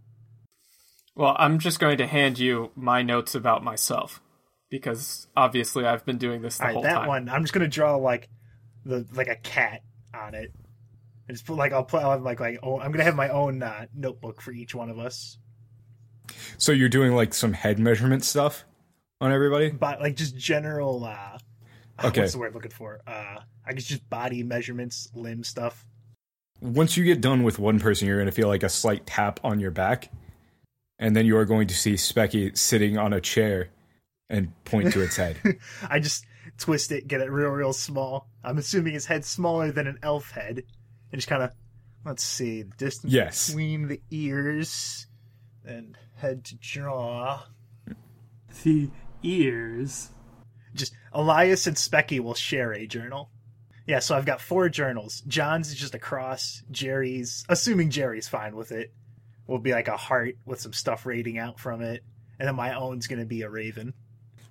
[1.16, 4.22] Well, I'm just going to hand you my notes about myself
[4.70, 7.08] because obviously I've been doing this the All right, whole that time.
[7.08, 7.30] one.
[7.30, 8.30] I'm just gonna draw like
[8.86, 9.82] the like a cat
[10.18, 10.54] on it.
[11.28, 13.30] And just put like I'll put I'll have like like oh I'm gonna have my
[13.30, 15.38] own uh, notebook for each one of us,
[16.58, 18.64] So you're doing like some head measurement stuff
[19.22, 19.70] on everybody?
[19.70, 21.04] but like just general.
[21.04, 21.38] uh
[22.04, 22.22] Okay.
[22.22, 23.02] What's the word I'm looking for?
[23.08, 25.86] Uh I guess just body measurements, limb stuff.
[26.62, 29.40] Once you get done with one person, you're going to feel like a slight tap
[29.44, 30.10] on your back,
[30.98, 33.70] and then you are going to see Specky sitting on a chair
[34.30, 35.38] and point to its head.
[35.90, 36.26] I just
[36.58, 38.28] twist it, get it real real small.
[38.44, 40.64] I'm assuming his head's smaller than an elf head,
[41.12, 41.52] and just kind of
[42.06, 43.48] let's see the distance Yes.
[43.48, 45.08] between the ears
[45.66, 47.46] and head to jaw.
[48.64, 48.90] The
[49.24, 50.10] ears.
[50.74, 53.30] just Elias and Specky will share a journal.
[53.86, 55.22] Yeah, so I've got four journals.
[55.28, 56.62] John's is just a cross.
[56.72, 58.94] Jerry's, assuming Jerry's fine with it,
[59.48, 62.04] will be like a heart with some stuff rating out from it,
[62.40, 63.94] and then my own's gonna be a raven.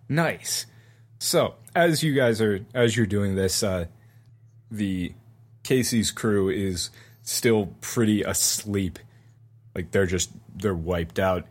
[0.08, 0.66] Nice.
[1.18, 3.86] So, as you guys are as you're doing this, uh
[4.70, 5.12] the
[5.62, 6.90] Casey's crew is
[7.22, 8.98] still pretty asleep.
[9.74, 11.46] Like they're just they're wiped out.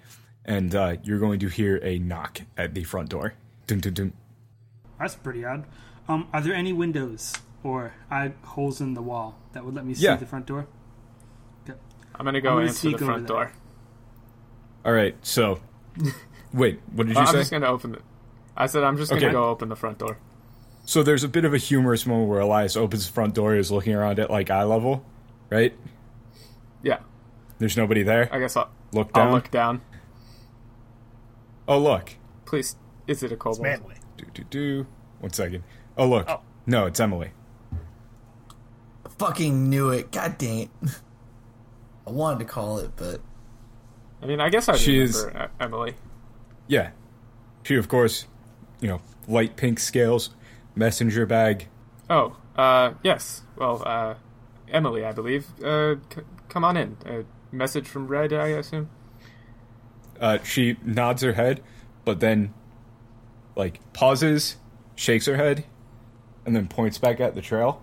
[0.45, 3.33] And uh you're going to hear a knock at the front door.
[3.67, 4.13] Dun, dun, dun.
[4.99, 5.65] That's pretty odd.
[6.07, 9.95] Um, are there any windows or eye holes in the wall that would let me
[9.95, 10.15] see Yeah.
[10.17, 10.67] the front door?
[11.67, 11.77] Okay.
[12.13, 13.51] I'm going to go I'm gonna answer the front door.
[14.85, 15.15] All right.
[15.23, 15.59] So,
[16.53, 17.29] Wait, what did you say?
[17.31, 18.01] I'm just gonna open it.
[18.57, 19.31] I said I'm just gonna Okay.
[19.31, 20.17] go open the front door.
[20.85, 23.71] So there's a bit of a humorous moment where Elias opens the front door, is
[23.71, 25.03] looking around at like eye level,
[25.49, 25.73] right?
[26.83, 26.99] Yeah,
[27.57, 28.29] There's nobody there.
[28.31, 29.27] I guess I'll, Look down.
[29.27, 29.81] I'll look down.
[31.67, 32.11] Oh look.
[32.45, 32.75] Please,
[33.07, 33.63] is it a kobold?
[33.63, 33.95] Manly.
[34.17, 34.87] Do do do.
[35.19, 35.63] One second.
[35.97, 36.29] Oh look.
[36.29, 36.41] Oh.
[36.67, 37.31] No, it's Emily.
[39.17, 40.11] Fucking knew it.
[40.11, 40.69] God dang it.
[42.07, 43.21] I wanted to call it, but
[44.21, 45.95] I mean, I guess I She remember uh, Emily.
[46.67, 46.91] Yeah.
[47.63, 48.27] She of course,
[48.81, 50.29] you know, light pink scales,
[50.75, 51.67] messenger bag.
[52.09, 53.41] Oh, uh, yes.
[53.55, 54.15] Well, uh,
[54.69, 55.47] Emily, I believe.
[55.63, 56.97] Uh, c- come on in.
[57.05, 58.89] A message from Red, I assume.
[60.19, 61.61] Uh, she nods her head,
[62.05, 62.53] but then,
[63.55, 64.57] like, pauses,
[64.95, 65.65] shakes her head,
[66.45, 67.81] and then points back at the trail.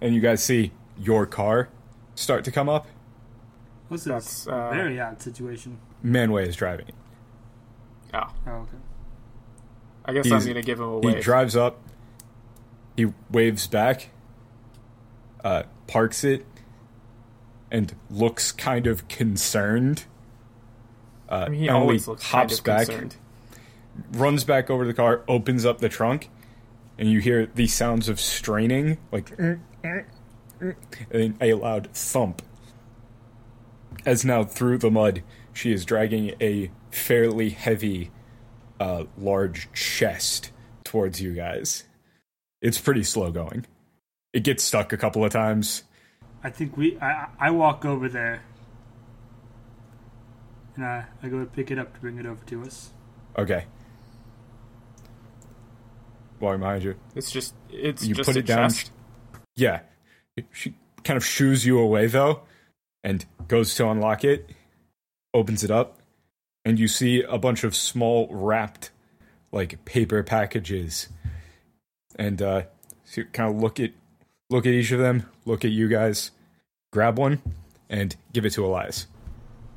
[0.00, 1.68] And you guys see your car
[2.14, 2.86] start to come up.
[3.88, 4.46] What's That's, this?
[4.46, 5.78] uh, very odd situation.
[6.04, 6.88] Manway is driving.
[6.88, 6.94] it.
[8.14, 8.76] Oh, Oh, okay.
[10.04, 11.80] I guess He's- I'm gonna give him a He drives up.
[12.96, 14.10] He waves back.
[15.42, 16.46] Uh, parks it,
[17.70, 20.04] and looks kind of concerned.
[21.28, 23.16] Uh, I mean, he always looks kind hops of back, concerned.
[24.12, 26.30] runs back over to the car, opens up the trunk,
[26.98, 30.04] and you hear these sounds of straining, like, "Mm, mm,
[30.60, 30.74] mm,"
[31.10, 32.40] and a loud thump.
[34.06, 38.10] As now through the mud, she is dragging a fairly heavy,
[38.84, 40.50] uh, large chest
[40.84, 41.84] towards you guys.
[42.60, 43.64] It's pretty slow going.
[44.34, 45.84] It gets stuck a couple of times.
[46.42, 46.98] I think we.
[47.00, 48.42] I I walk over there,
[50.76, 52.90] and I I go to pick it up to bring it over to us.
[53.38, 53.64] Okay.
[56.40, 56.96] Walking behind you.
[57.14, 58.68] It's just, it's you just put a it down.
[58.68, 58.90] chest.
[59.56, 59.80] Yeah.
[60.52, 62.42] She kind of shoos you away though,
[63.02, 64.50] and goes to unlock it,
[65.32, 66.00] opens it up,
[66.64, 68.90] and you see a bunch of small wrapped,
[69.52, 71.08] like paper packages.
[72.16, 72.62] And uh,
[73.04, 73.90] so you kind of look at
[74.50, 76.30] look at each of them, look at you guys,
[76.92, 77.42] grab one,
[77.88, 79.06] and give it to Elias.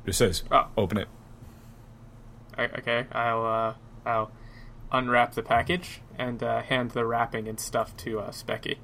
[0.06, 0.66] Just says, Oh.
[0.76, 1.08] "Open it."
[2.58, 3.74] Okay, I'll, uh,
[4.04, 4.30] I'll
[4.90, 8.78] unwrap the package and uh, hand the wrapping and stuff to uh, Specky.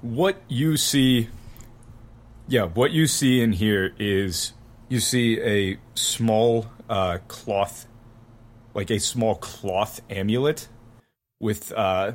[0.00, 1.28] what you see
[2.48, 4.52] yeah what you see in here is
[4.88, 7.86] you see a small uh, cloth
[8.74, 10.68] like a small cloth amulet
[11.40, 12.12] with uh,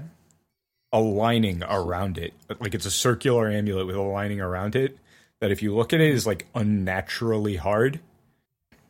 [0.92, 4.98] a lining around it like it's a circular amulet with a lining around it
[5.40, 8.00] that if you look at it is like unnaturally hard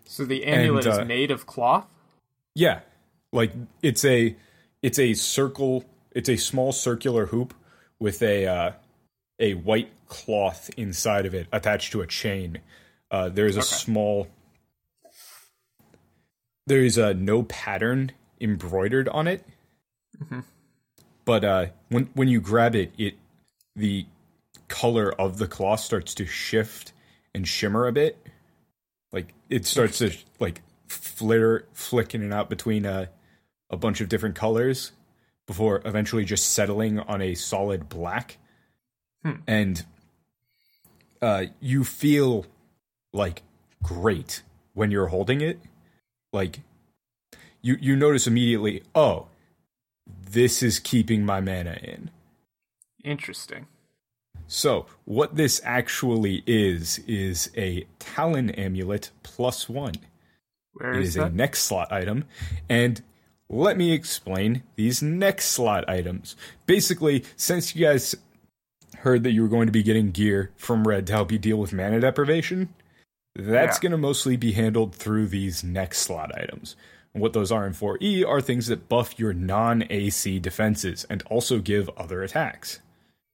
[0.06, 1.88] So the amulet And, uh, is made of cloth?
[2.54, 2.82] Yeah,
[3.32, 4.36] like it's a
[4.84, 5.86] it's a circle.
[6.12, 7.54] It's a small circular hoop
[8.00, 8.72] with a uh,
[9.39, 12.60] a white cloth inside of it attached to a chain.
[13.13, 14.28] Uh, there is a small.
[16.65, 19.45] There is a no pattern embroidered on it,
[21.23, 23.13] but uh, when when you grab it, it
[23.76, 24.08] the
[24.67, 26.91] color of the cloth starts to shift
[27.36, 28.17] and shimmer a bit.
[29.12, 33.10] Like it starts to like flitter flick in and out between a,
[33.69, 34.91] a bunch of different colors
[35.45, 38.38] before eventually just settling on a solid black.
[39.45, 39.86] And
[41.21, 42.47] uh, you feel
[43.13, 43.43] like
[43.84, 44.41] great
[44.73, 45.60] when you're holding it
[46.32, 46.62] like
[47.62, 49.28] you you notice immediately oh
[50.32, 52.10] this is keeping my mana in
[53.04, 53.67] Interesting.
[54.47, 59.95] so, what this actually is, is a Talon Amulet plus one.
[60.73, 61.34] Where It is is a that?
[61.34, 62.23] neck slot item.
[62.69, 63.02] And
[63.49, 66.36] let me explain these neck slot items.
[66.65, 68.15] Basically, since you guys
[68.99, 71.58] heard that you were going to be getting gear from Red to help you deal
[71.58, 72.73] with mana deprivation,
[73.36, 73.82] that's Yeah.
[73.82, 76.76] going to mostly be handled through these neck slot items.
[77.13, 81.22] And what those are in 4E are things that buff your non AC defenses and
[81.24, 82.80] also give other attacks.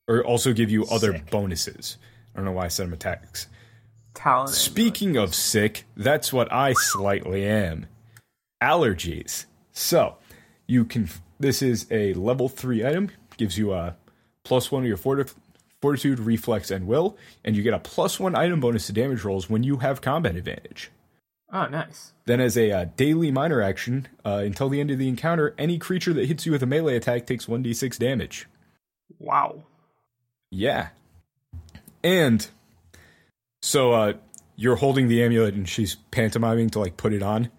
[0.08, 1.30] Or also give you other Sick.
[1.30, 1.98] bonuses.
[2.34, 3.48] I don't know why I said them attacks.
[4.16, 4.48] Talon.
[4.48, 7.86] Speaking of sick, that's what I slightly am.
[8.62, 9.46] Allergies.
[9.72, 10.18] So,
[10.68, 11.10] you can.
[11.40, 13.96] This is a level 3 item, gives you a
[14.44, 15.32] plus 1 to your forti-
[15.82, 19.50] fortitude, reflex, and will, and you get a plus 1 item bonus to damage rolls
[19.50, 20.92] when you have combat advantage.
[21.52, 22.14] Oh, nice.
[22.26, 25.80] Then, as a uh, daily minor action, uh, until the end of the encounter, any
[25.80, 28.48] creature that hits you with a melee attack takes 1d6 damage.
[29.18, 29.64] Wow.
[30.52, 30.90] Yeah.
[32.04, 32.48] And
[33.62, 34.14] so uh
[34.56, 37.50] you're holding the amulet and she's pantomiming to like put it on.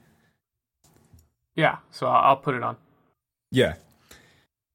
[1.56, 2.76] Yeah, so I'll put it on.
[3.50, 3.74] Yeah.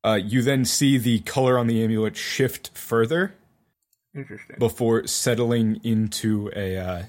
[0.05, 3.33] Uh you then see the color on the amulet shift further
[4.15, 4.57] Interesting.
[4.59, 7.03] before settling into a uh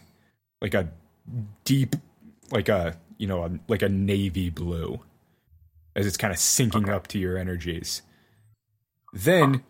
[0.62, 0.88] like a
[1.64, 1.97] deep
[2.51, 5.01] like a you know, a, like a navy blue
[5.94, 8.03] as it's kind of sinking up to your energies.
[9.12, 9.62] Then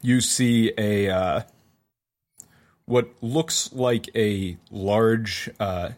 [0.00, 1.42] you see a uh,
[2.86, 5.90] what looks like a large uh,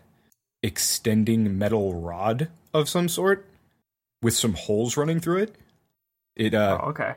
[0.63, 3.49] extending metal rod of some sort
[4.21, 5.55] with some holes running through it.
[6.37, 7.15] It uh, Oh, okay.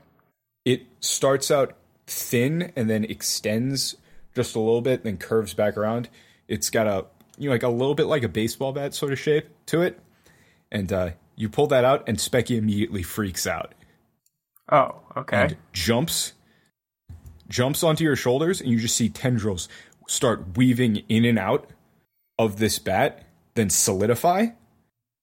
[0.66, 3.96] it starts out thin and then extends
[4.36, 6.10] just a little bit, then curves back around.
[6.48, 7.06] It's got a
[7.38, 10.00] you know like a little bit like a baseball bat sort of shape to it,
[10.72, 13.74] and uh, you pull that out, and Specky immediately freaks out
[14.72, 15.38] Oh, okay.
[15.38, 16.34] and jumps
[17.50, 19.68] jumps onto your shoulders, and you just see tendrils
[20.08, 21.70] start weaving in and out
[22.40, 23.24] of this bat,
[23.56, 24.48] then solidify,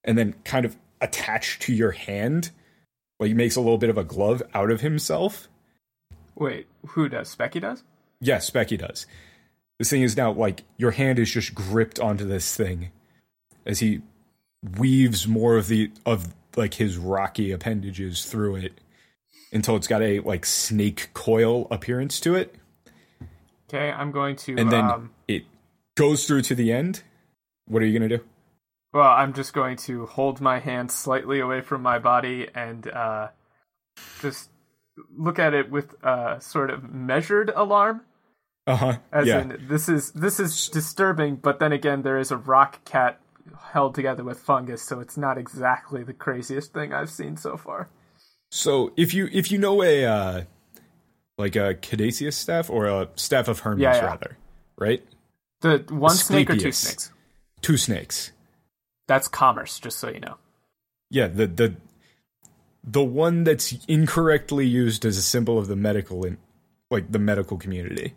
[0.05, 2.51] and then kind of attach to your hand.
[3.25, 5.49] Like he makes a little bit of a glove out of himself.
[6.35, 7.35] Wait, who does?
[7.35, 7.83] Specky does?
[8.21, 9.07] Yes, Specky does.
[9.79, 12.91] This thing is now like your hand is just gripped onto this thing
[13.65, 14.03] as he
[14.77, 18.79] weaves more of the of like his rocky appendages through it
[19.55, 22.55] until it's got a like snake coil appearance to it,
[23.71, 24.55] Okay, I'm going to.
[24.59, 25.45] and then um, it
[25.95, 27.03] goes through to the end.
[27.69, 28.21] What are you gonna do?
[28.95, 33.29] Well, I'm just going to hold my hand slightly away from my body and uh,
[34.23, 34.51] just
[35.19, 38.03] look at it with a sort of measured alarm.
[38.69, 38.97] Uh huh.
[39.13, 39.41] As Yeah.
[39.43, 43.21] in, this is this is disturbing, but then again, there is a rock cat
[43.73, 47.91] held together with fungus, so it's not exactly the craziest thing I've seen so far.
[48.53, 50.43] So if you if you know a uh,
[51.37, 54.05] like a Caduceus staff or a staff of Hermes Yeah, yeah.
[54.05, 54.39] rather,
[54.79, 55.03] right?
[55.61, 57.11] The one snake or two snakes?
[57.61, 58.31] Two snakes.
[59.07, 60.37] That's commerce, just so you know.
[61.11, 61.77] Yeah, the the
[62.83, 66.39] the one that's incorrectly used as a symbol of the medical in
[66.91, 68.15] like the medical community.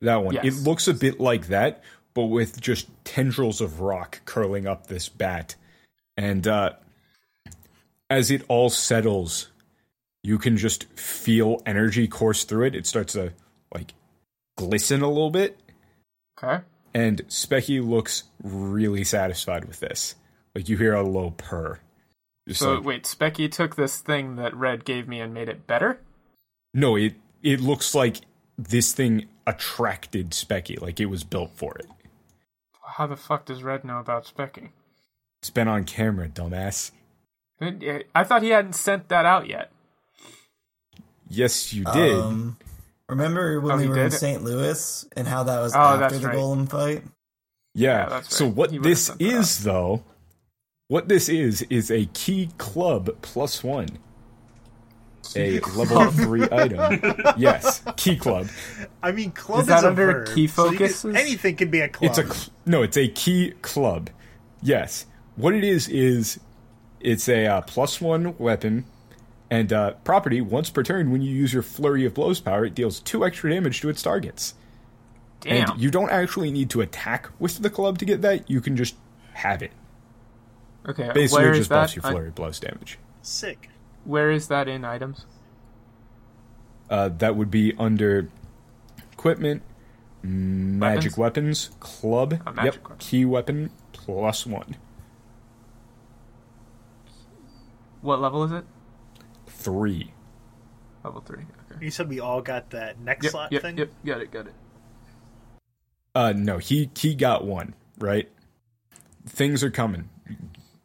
[0.00, 0.36] That one.
[0.36, 1.82] It looks a bit like that,
[2.12, 5.56] but with just tendrils of rock curling up this bat.
[6.16, 6.74] And uh
[8.10, 9.50] as it all settles,
[10.22, 12.74] you can just feel energy course through it.
[12.74, 13.32] It starts to
[13.74, 13.94] like
[14.56, 15.58] glisten a little bit.
[16.42, 16.62] Okay.
[16.94, 20.14] And Specky looks really satisfied with this.
[20.54, 21.80] Like you hear a low purr.
[22.48, 25.66] Just So like, wait, Specky took this thing that Red gave me and made it
[25.66, 26.00] better.
[26.72, 28.18] No, it it looks like
[28.56, 31.86] this thing attracted Specky, like it was built for it.
[32.96, 34.68] How the fuck does Red know about Specky?
[35.42, 36.90] It's been on camera, dumbass.
[37.60, 39.70] I thought he hadn't sent that out yet.
[41.28, 42.18] Yes, you did.
[42.18, 42.58] Um,
[43.08, 44.10] remember when Oh, we he were in?
[44.10, 44.42] St.
[44.42, 46.36] Louis and how that was Oh, after the right.
[46.36, 47.02] Golem fight?
[47.74, 48.04] yeah.
[48.04, 50.04] yeah, that's So what this is that is though,
[50.88, 53.88] what this is is a key club plus 1.
[55.36, 57.00] A level 3 item.
[57.38, 58.48] Yes, key club.
[59.02, 61.16] I mean, club Is that a under verb, key so you could- focuses?
[61.16, 62.10] anything can be a club.
[62.10, 64.10] It's a cl- no, it's a key club.
[64.62, 65.06] Yes,
[65.36, 66.38] what it is is
[67.00, 68.84] it's a uh, plus one weapon
[69.50, 70.40] and uh, property.
[70.42, 73.50] Once per turn, when you use your flurry of blows power, it deals two extra
[73.50, 74.54] damage to its targets.
[75.40, 75.70] Damn.
[75.70, 78.48] And you don't actually need to attack with the club to get that.
[78.48, 78.94] You can just
[79.32, 79.72] have it.
[80.88, 81.76] Okay, Basically, where it is just that?
[81.82, 82.98] buffs you I- flurry of blows damage.
[83.22, 83.70] Sick.
[84.04, 85.24] where is that in items?
[86.90, 88.28] Uh, that would be under
[89.12, 89.62] equipment,
[90.22, 92.40] magic weapons, club.
[92.46, 92.96] Oh, magic yep, weapon.
[92.98, 94.76] key weapon plus one,
[98.02, 98.64] What level is it?
[99.46, 100.12] three.
[101.02, 101.44] Level three.
[101.72, 101.84] Okay.
[101.86, 103.78] You said we all got that neck Yep, slot yep, thing.
[103.78, 103.90] yep.
[104.04, 104.30] Got it.
[104.30, 104.54] Got it.
[106.14, 108.30] Uh, no, he he got one right.
[109.26, 110.08] Things are coming.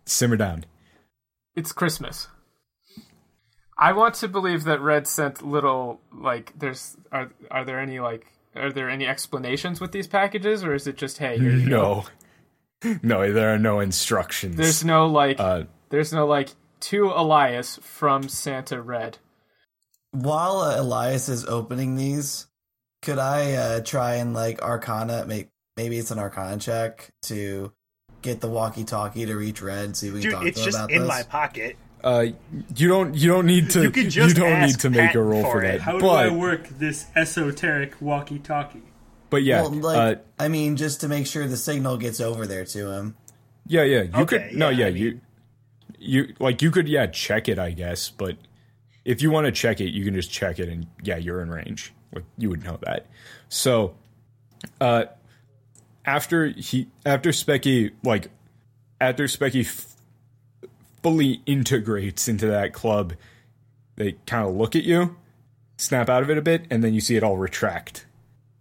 [0.09, 0.65] Simmer down.
[1.55, 2.27] It's Christmas.
[3.77, 8.27] I want to believe that Red sent little like there's are are there any like
[8.55, 12.05] are there any explanations with these packages or is it just hey here you go?
[12.83, 14.57] No, no, there are no instructions.
[14.57, 16.49] There's no like uh, there's no like
[16.81, 19.17] to Elias from Santa Red.
[20.11, 22.47] While uh, Elias is opening these,
[23.01, 25.25] could I uh, try and like Arcana?
[25.25, 27.71] Make maybe it's an Arcana check to
[28.21, 29.95] get the walkie-talkie to reach Red.
[29.97, 31.07] See if we can Dude, talk it's to him just about in this.
[31.07, 31.77] my pocket.
[32.03, 32.25] uh,
[32.75, 35.21] you don't you don't need to You could just don't ask need to make a
[35.21, 35.71] Patton roll for for it.
[35.73, 35.81] that.
[35.81, 38.83] How do but I work this esoteric walkie-talkie?
[39.29, 42.47] but yeah, well, like uh, I mean, just to make sure the signal gets over
[42.47, 43.15] there to him.
[43.67, 44.01] yeah, yeah.
[44.03, 45.21] You Okay, could no, yeah, yeah, I you
[45.97, 48.09] you like you could yeah check it, I guess.
[48.09, 48.37] But
[49.05, 51.49] if you want to check it, you can just check it, and yeah, you're in
[51.51, 51.93] range.
[52.13, 53.05] Like you would know that.
[53.49, 53.95] So,
[54.81, 55.05] uh,
[56.09, 58.29] after he after Specky like
[58.99, 59.95] after Specky f-
[61.03, 63.13] fully integrates into that club,
[63.95, 65.15] they kind of look at you,
[65.77, 68.05] snap out of it a bit, and then you see it all retract,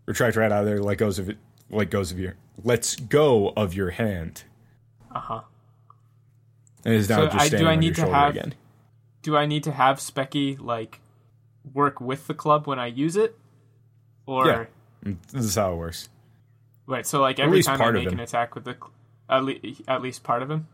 [0.06, 1.38] retract right out of there, let goes of it,
[1.70, 2.36] let goes of your.
[2.62, 4.42] Let's go of your hand,
[5.14, 5.40] Uh huh.
[6.84, 8.54] and is now So just I- do standing I on need your to have- again.
[9.22, 11.00] Do I need to have Specky like
[11.74, 13.36] work with the club when I use it,
[14.26, 14.64] or Yeah.
[15.32, 16.08] This is how it works.
[16.88, 17.06] Wait?
[17.06, 18.76] So like every time I make an attack with the,
[19.28, 19.54] at, le-
[19.86, 20.66] at least part of him.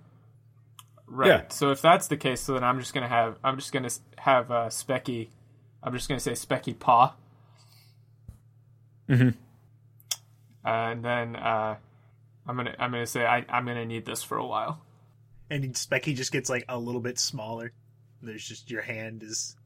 [1.07, 1.29] Right.
[1.29, 1.43] Yeah.
[1.49, 4.51] So if that's the case, so then I'm just gonna have I'm just gonna have
[4.51, 5.29] uh, Specky.
[5.83, 7.15] I'm just gonna say Specky Paw.
[9.09, 9.31] Mm-hmm.
[10.67, 11.77] And then uh,
[12.47, 14.81] I'm gonna I'm gonna say I, I'm gonna need this for a while.
[15.51, 17.73] And Specky just gets like a little bit smaller.
[18.23, 19.57] There's just your hand is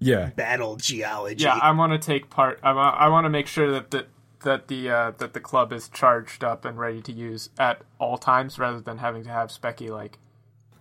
[0.00, 0.30] Yeah.
[0.30, 1.44] battle geology.
[1.44, 2.58] Yeah, I want to take part.
[2.64, 4.06] I want, I want to make sure that the
[4.42, 8.18] that the uh, that the club is charged up and ready to use at all
[8.18, 10.18] times, rather than having to have Specky like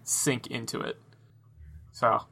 [0.04, 0.98] sink into it.
[1.92, 2.24] So,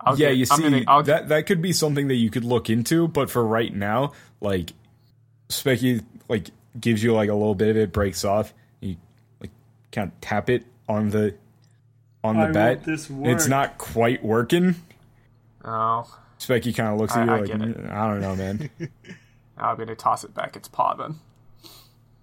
[0.00, 2.30] I'll yeah, get- you I'm see, gonna, I'll, that that could be something that you
[2.30, 4.72] could look into, but for right now, like
[5.48, 8.52] Specky like gives you like a little bit of it breaks off.
[8.80, 8.96] You
[9.40, 9.50] like
[9.92, 11.34] kind of tap it on the
[12.22, 12.84] on the I bat.
[12.84, 14.74] this It's not quite working.
[15.64, 16.06] oh,
[16.38, 17.78] Specky kind of looks at I- you I like get it.
[17.78, 18.70] "Mm, I don't know, man.
[19.56, 21.20] I'm gonna toss it back its paw then.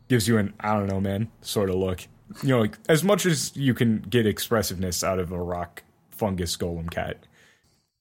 [0.09, 2.07] gives you an I don't know, man, sort of look.
[2.43, 6.55] You know, like as much as you can get expressiveness out of a rock fungus
[6.57, 7.17] golem cat.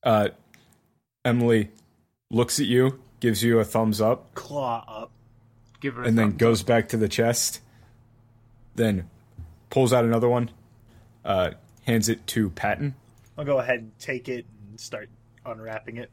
[0.03, 0.29] Uh,
[1.25, 1.71] Emily
[2.31, 5.11] looks at you, gives you a thumbs up, claw up.
[5.81, 7.61] Give her, a and then thumbs goes back to the chest.
[8.75, 9.09] Then
[9.69, 10.51] pulls out another one,
[11.25, 11.53] uh,
[11.85, 12.95] hands it to Patton.
[13.37, 15.09] I'll go ahead and take it and start
[15.45, 16.11] unwrapping it.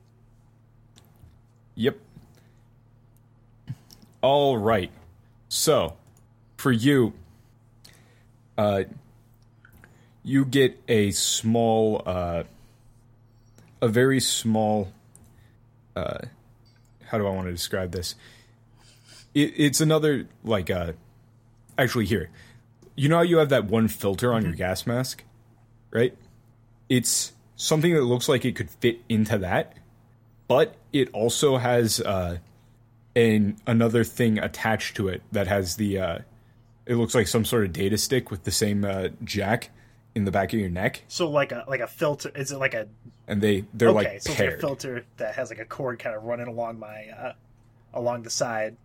[1.76, 1.98] Yep.
[4.22, 4.92] All right.
[5.50, 5.96] So,
[6.58, 7.14] for you,
[8.58, 8.84] uh,
[10.24, 12.44] you get a small, uh,
[13.82, 14.92] a very small.
[15.96, 16.20] Uh,
[17.06, 18.16] how do I want to describe this?
[19.34, 20.94] It, it's another like uh,
[21.78, 22.30] actually here.
[22.96, 25.24] You know how you have that one filter on your gas mask,
[25.92, 26.18] right?
[26.90, 29.78] It's something that looks like it could fit into that
[30.48, 32.38] but it also has uh,
[33.18, 36.00] an another thing attached to it that has the.
[36.00, 36.20] Uh,
[36.86, 39.72] it looks like some sort of data stick with the same uh, jack
[40.16, 42.32] in the back of your neck, So like a like a filter.
[42.34, 42.88] Is it like a
[43.28, 43.96] and they they're okay?
[44.14, 46.80] like so it's like a filter that has like a cord kind of running along
[46.80, 47.34] my uh,
[47.94, 48.78] along the side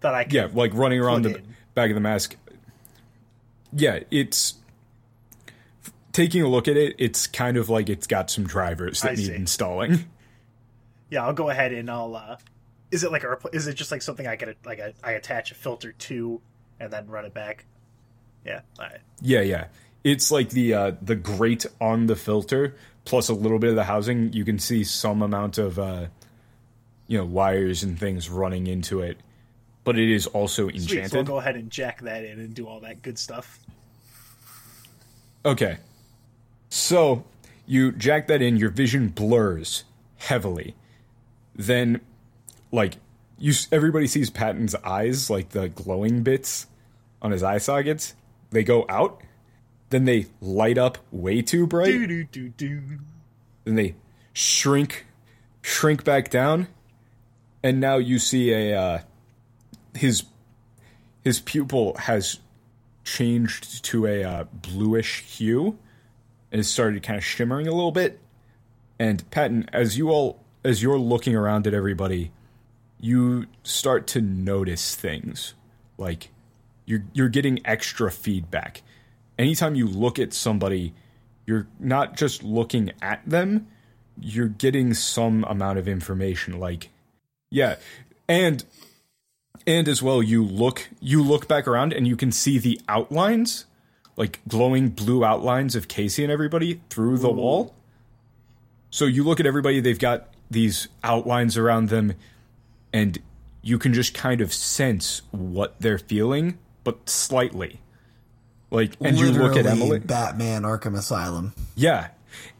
[0.00, 0.34] that I can.
[0.34, 1.54] yeah, like running around the in.
[1.74, 2.36] back of the mask.
[3.72, 4.54] Yeah, it's
[6.12, 6.94] taking a look at it.
[6.98, 9.34] It's kind of like it's got some drivers that I need see.
[9.34, 10.04] installing.
[11.10, 12.14] Yeah, I'll go ahead and I'll.
[12.14, 12.36] uh
[12.90, 13.38] Is it like a?
[13.52, 16.40] Is it just like something I could like a, I attach a filter to
[16.80, 17.66] and then run it back?
[18.44, 18.60] Yeah.
[18.78, 19.00] All right.
[19.20, 19.66] Yeah, yeah.
[20.04, 23.84] It's like the uh, the grate on the filter plus a little bit of the
[23.84, 24.32] housing.
[24.32, 26.06] You can see some amount of uh,
[27.06, 29.18] you know wires and things running into it,
[29.84, 31.08] but it is also Sweet.
[31.08, 33.58] So I'll go ahead and jack that in and do all that good stuff.
[35.44, 35.78] Okay,
[36.68, 37.24] so
[37.66, 38.56] you jack that in.
[38.56, 39.84] Your vision blurs
[40.18, 40.74] heavily.
[41.56, 42.00] Then,
[42.72, 42.94] like
[43.38, 46.66] you, everybody sees Patton's eyes, like the glowing bits
[47.22, 48.14] on his eye sockets.
[48.50, 49.22] They go out.
[49.90, 51.86] Then they light up way too bright.
[51.86, 52.82] Do do do
[53.64, 53.94] then they
[54.32, 55.06] shrink
[55.62, 56.68] shrink back down
[57.62, 58.98] and now you see a uh,
[59.94, 60.24] his
[61.24, 62.38] his pupil has
[63.04, 65.78] changed to a uh, bluish hue
[66.50, 68.20] and has started kind of shimmering a little bit
[68.98, 72.30] and Patton as you all as you're looking around at everybody
[73.00, 75.54] you start to notice things.
[75.96, 76.30] Like
[76.86, 78.82] you're you're getting extra feedback.
[79.38, 80.94] Anytime you look at somebody
[81.46, 83.66] you're not just looking at them
[84.20, 86.90] you're getting some amount of information like
[87.50, 87.76] yeah
[88.28, 88.64] and
[89.66, 93.64] and as well you look you look back around and you can see the outlines
[94.18, 97.72] like glowing blue outlines of Casey and everybody through the wall.
[98.90, 102.14] So you look at everybody they've got these outlines around them
[102.92, 103.18] and
[103.62, 107.80] you can just kind of sense what they're feeling but slightly
[108.70, 111.52] like and you look at Emily Batman Arkham Asylum.
[111.74, 112.08] yeah.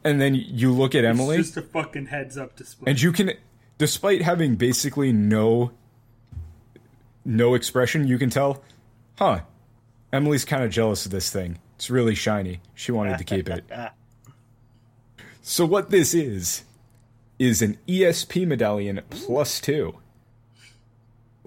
[0.03, 2.91] And then you look at Emily It's just a fucking heads up display.
[2.91, 3.33] and you can
[3.79, 5.73] despite having basically no
[7.25, 8.63] no expression, you can tell,
[9.19, 9.41] huh.
[10.13, 11.59] Emily's kind of jealous of this thing.
[11.77, 12.63] It's really shiny.
[12.75, 13.65] She wanted to keep it.
[15.43, 16.65] So what this is
[17.39, 19.95] is an ESP medallion plus 2.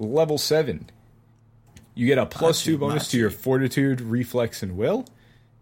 [0.01, 0.89] Level 7.
[1.93, 5.05] You get a plus 2 bonus to your fortitude, reflex and will.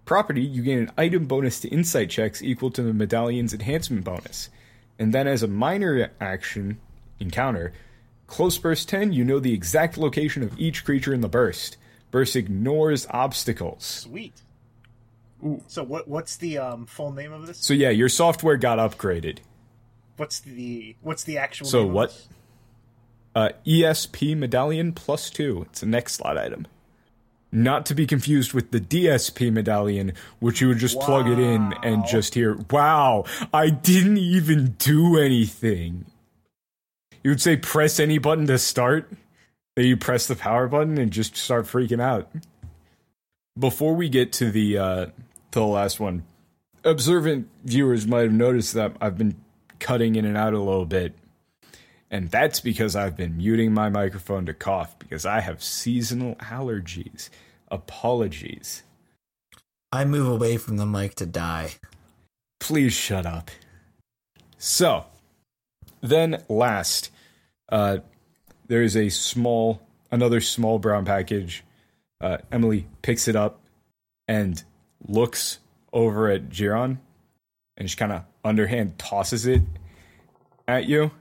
[0.05, 4.49] Property, you gain an item bonus to insight checks equal to the medallion's enhancement bonus.
[4.97, 6.79] And then as a minor action
[7.19, 7.73] encounter,
[8.27, 11.77] close burst 10, you know the exact location of each creature in the burst.
[12.11, 13.83] Burst ignores obstacles.
[13.85, 14.33] Sweet.
[15.67, 17.59] So what what's the um, full name of this?
[17.59, 19.39] So yeah, your software got upgraded.
[20.17, 21.67] What's the what's the actual?
[21.67, 22.09] So name of what?
[22.09, 22.27] this?
[23.35, 25.67] Uh, ESP Medallion Plus 2.
[25.69, 26.67] It's a neck slot item.
[27.51, 31.73] Not to be confused with the DSP Medallion, which you would just plug it in
[31.83, 36.05] and just hear, wow, I didn't even do anything.
[37.23, 39.11] You would say press any button to start,
[39.75, 42.29] then you press the power button and just start freaking out.
[43.57, 45.11] Before we get to the uh, to
[45.59, 46.23] the last one,
[46.83, 49.35] observant viewers might have noticed that I've been
[49.79, 51.13] cutting in and out a little bit.
[52.11, 57.29] And that's because I've been muting my microphone to cough because I have seasonal allergies.
[57.69, 58.83] Apologies.
[59.91, 61.73] I move away from the mic to die.
[62.59, 63.51] Please shut up.
[64.57, 65.05] So,
[66.01, 67.11] then last,
[67.71, 67.99] uh,
[68.67, 69.81] there is a small,
[70.11, 71.63] another small brown package.
[72.19, 73.61] Uh, Emily picks it up
[74.27, 74.63] and
[75.07, 75.59] looks
[75.93, 76.97] over at Jiron
[77.79, 79.61] and she kind of underhand tosses it
[80.67, 81.11] at you.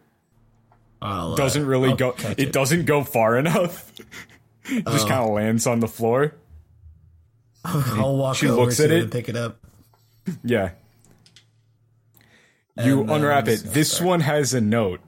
[1.01, 3.93] I'll, uh, doesn't really I'll go catch it, doesn't go far enough
[4.71, 5.09] it just Oh.
[5.09, 6.35] kind of lands on the floor
[7.65, 9.03] I'll walk she over looks to at it it.
[9.05, 9.59] and pick it up.
[10.45, 10.71] yeah
[12.77, 14.09] you And then unwrap it just this start.
[14.09, 15.01] one has a note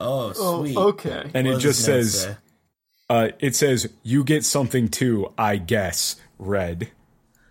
[0.00, 1.28] Oh, Oh, okay.
[1.34, 2.36] and What it just says say?
[3.10, 6.88] uh it says you get something too i guess red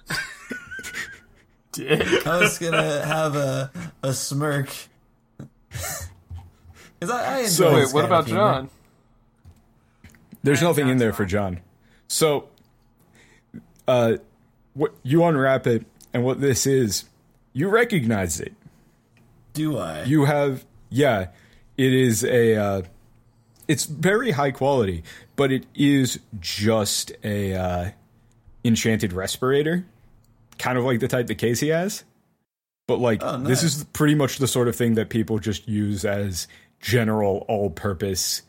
[1.80, 3.70] I was gonna have a
[4.02, 4.70] a smirk.
[7.00, 8.28] Because I, I enjoy So- this Wait, what about.
[8.28, 8.70] John?
[10.44, 11.60] there's Red, nothing in John's there for john
[12.08, 12.48] so
[13.88, 14.14] uh
[14.76, 17.06] what you unwrap it and what this is
[17.54, 18.54] you recognize it
[19.54, 20.04] Do I?
[20.04, 21.28] you have yeah
[21.78, 22.82] it is a uh,
[23.68, 25.04] it's very high quality
[25.36, 27.90] but it is just a uh,
[28.64, 29.86] enchanted respirator
[30.60, 32.04] kind of like the type that casey has
[32.88, 36.06] but like Oh, this is pretty much the sort of thing that people just use
[36.06, 36.48] as
[36.80, 38.44] general all purpose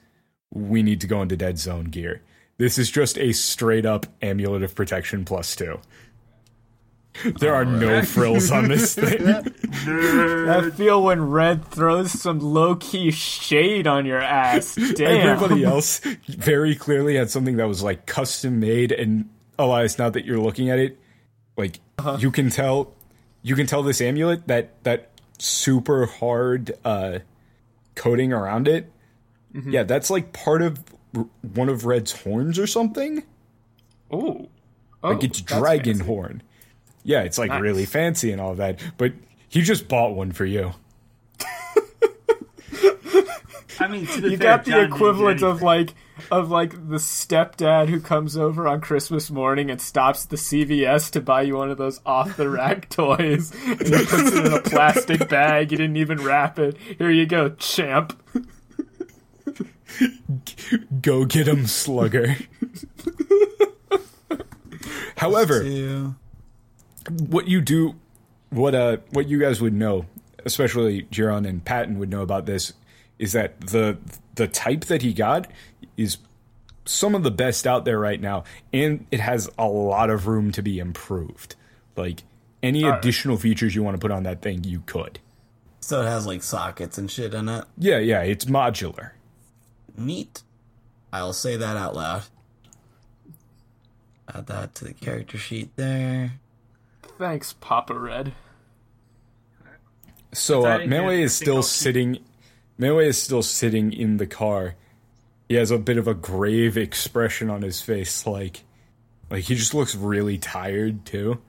[0.53, 2.23] we need to go into dead zone gear.
[2.57, 5.81] This is just a straight up amulet of protection plus two.
[7.41, 9.27] There are no frills on this thing.
[9.29, 14.77] I feel when Red throws some low key shade on your ass.
[14.95, 15.29] Damn.
[15.29, 20.25] Everybody else very clearly had something that was like custom made, and Elias, now that
[20.25, 20.99] you're looking at it,
[21.57, 21.81] like
[22.19, 22.95] you can tell,
[23.43, 27.19] you can tell this amulet that that super hard uh,
[27.99, 28.91] coating around it.
[29.55, 29.73] Mm-hmm.
[29.73, 30.79] Yeah, that's like part of
[31.55, 33.23] one of Red's horns or something.
[34.15, 34.49] Ooh.
[35.03, 36.05] Oh, Like it's dragon fancy.
[36.07, 36.43] horn.
[37.05, 37.61] Yeah, it's like Nice.
[37.61, 39.13] really fancy and all that, but
[39.49, 40.73] he just bought one for you.
[43.81, 45.95] I mean, to be You fair, got the John equivalent of like
[46.31, 51.21] of like the stepdad who comes over on Christmas morning and stops the CVS to
[51.21, 53.53] buy you one of those off the rack toys.
[53.67, 55.71] And he puts it in a plastic bag.
[55.71, 56.77] You didn't even wrap it.
[56.99, 58.21] Here you go, champ.
[61.03, 62.37] Go get him, slugger.
[65.17, 66.15] However, Two.
[67.29, 67.97] what you do,
[68.51, 70.07] what uh, what you guys would know,
[70.45, 72.75] especially Jiron and Patton would know about this,
[73.19, 73.99] is that the
[74.37, 75.51] the type that he got
[75.99, 76.17] is
[76.87, 80.51] some of the best out there right now, and it has a lot of room
[80.53, 81.55] to be improved.
[81.97, 82.23] Like
[82.63, 85.19] any additional features you want to put on that thing, you could.
[85.81, 87.65] So it has like sockets and shit in it.
[87.77, 89.11] Yeah, yeah, it's modular.
[89.97, 90.43] Neat.
[91.13, 92.23] I'll say that out loud.
[94.35, 96.33] Add that to the character sheet there.
[97.19, 98.33] Thanks, Papa Red.
[100.33, 101.25] So Is uh, that in Melee here?
[101.25, 102.19] is I think still I'll- sitting.
[102.77, 104.75] Melee is still sitting in the car.
[105.49, 108.65] He has a bit of a grave expression on his face, like,
[109.31, 111.41] like he just looks really tired too.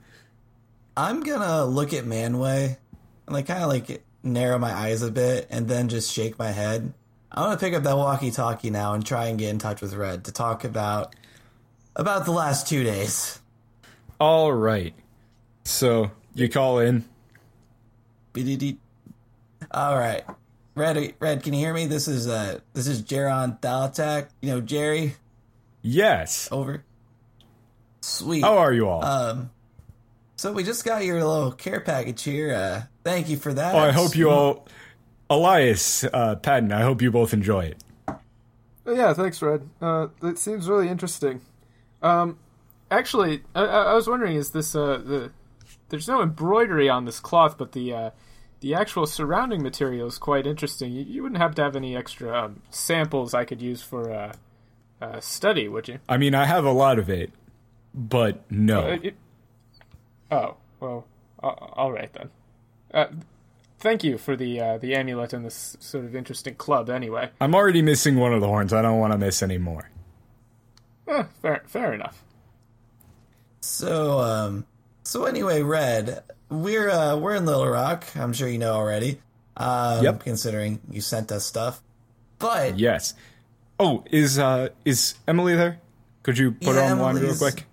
[0.96, 2.76] I'm gonna look at Manway
[3.26, 6.50] and like kind of like narrow my eyes a bit and then just shake my
[6.50, 6.92] head.
[7.32, 9.94] I want to pick up that walkie-talkie now and try and get in touch with
[9.94, 11.14] Red to talk about
[11.94, 13.38] about the last two days.
[14.18, 14.94] All right.
[15.64, 17.04] So you call in.
[19.72, 20.24] All right,
[20.74, 21.14] Red.
[21.20, 21.86] Red, can you hear me?
[21.86, 24.28] This is uh, this is Jaron Thalatak.
[24.40, 25.16] You know Jerry.
[25.82, 26.48] Yes.
[26.52, 26.84] Over.
[28.00, 28.42] Sweet.
[28.42, 29.04] How are you all?
[29.04, 29.50] Um.
[30.36, 32.54] So we just got your little care package here.
[32.54, 33.74] Uh, thank you for that.
[33.74, 34.66] oh, I hope you all,
[35.28, 36.72] Elias, uh, Patton.
[36.72, 37.84] I hope you both enjoy it.
[38.86, 39.68] Oh, yeah, thanks, Red.
[39.82, 41.42] Uh, that seems really interesting.
[42.02, 42.38] Um,
[42.90, 45.30] actually, I, I I was wondering, is this uh the?
[45.90, 48.10] There's no embroidery on this cloth, but the uh,
[48.60, 50.92] the actual surrounding material is quite interesting.
[50.92, 54.32] You, you wouldn't have to have any extra um, samples I could use for uh,
[55.00, 55.98] uh, study, would you?
[56.08, 57.30] I mean, I have a lot of it,
[57.94, 58.80] but no.
[58.82, 59.16] Uh, it-
[60.32, 61.06] Oh well,
[61.42, 62.30] a- all right then.
[62.94, 63.06] Uh,
[63.80, 66.88] thank you for the uh, the amulet and this sort of interesting club.
[66.88, 68.72] Anyway, I'm already missing one of the horns.
[68.72, 69.90] I don't want to miss any more.
[71.08, 72.22] eh, fair fair enough.
[73.60, 74.66] So, um,
[75.02, 78.04] so anyway, Red, we're uh, we're in Little Rock.
[78.16, 79.20] I'm sure you know already.
[79.56, 80.20] Um, Yep.
[80.24, 81.82] Considering you sent us stuff,
[82.38, 83.14] but Yes.
[83.78, 85.80] Oh, is uh is Emily there?
[86.22, 87.64] Could you put her Yeah, on the line real quick?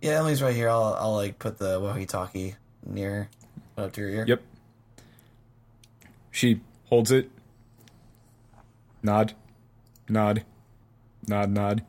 [0.00, 0.68] yeah, Emily's right here.
[0.70, 2.54] I'll I'll like put the walkie-talkie
[2.86, 3.28] near
[3.76, 4.24] up to your ear.
[4.26, 4.42] Yep.
[6.30, 7.30] She holds it.
[9.02, 9.34] Nod.
[10.08, 10.44] Nod.
[11.28, 11.84] Nod nod.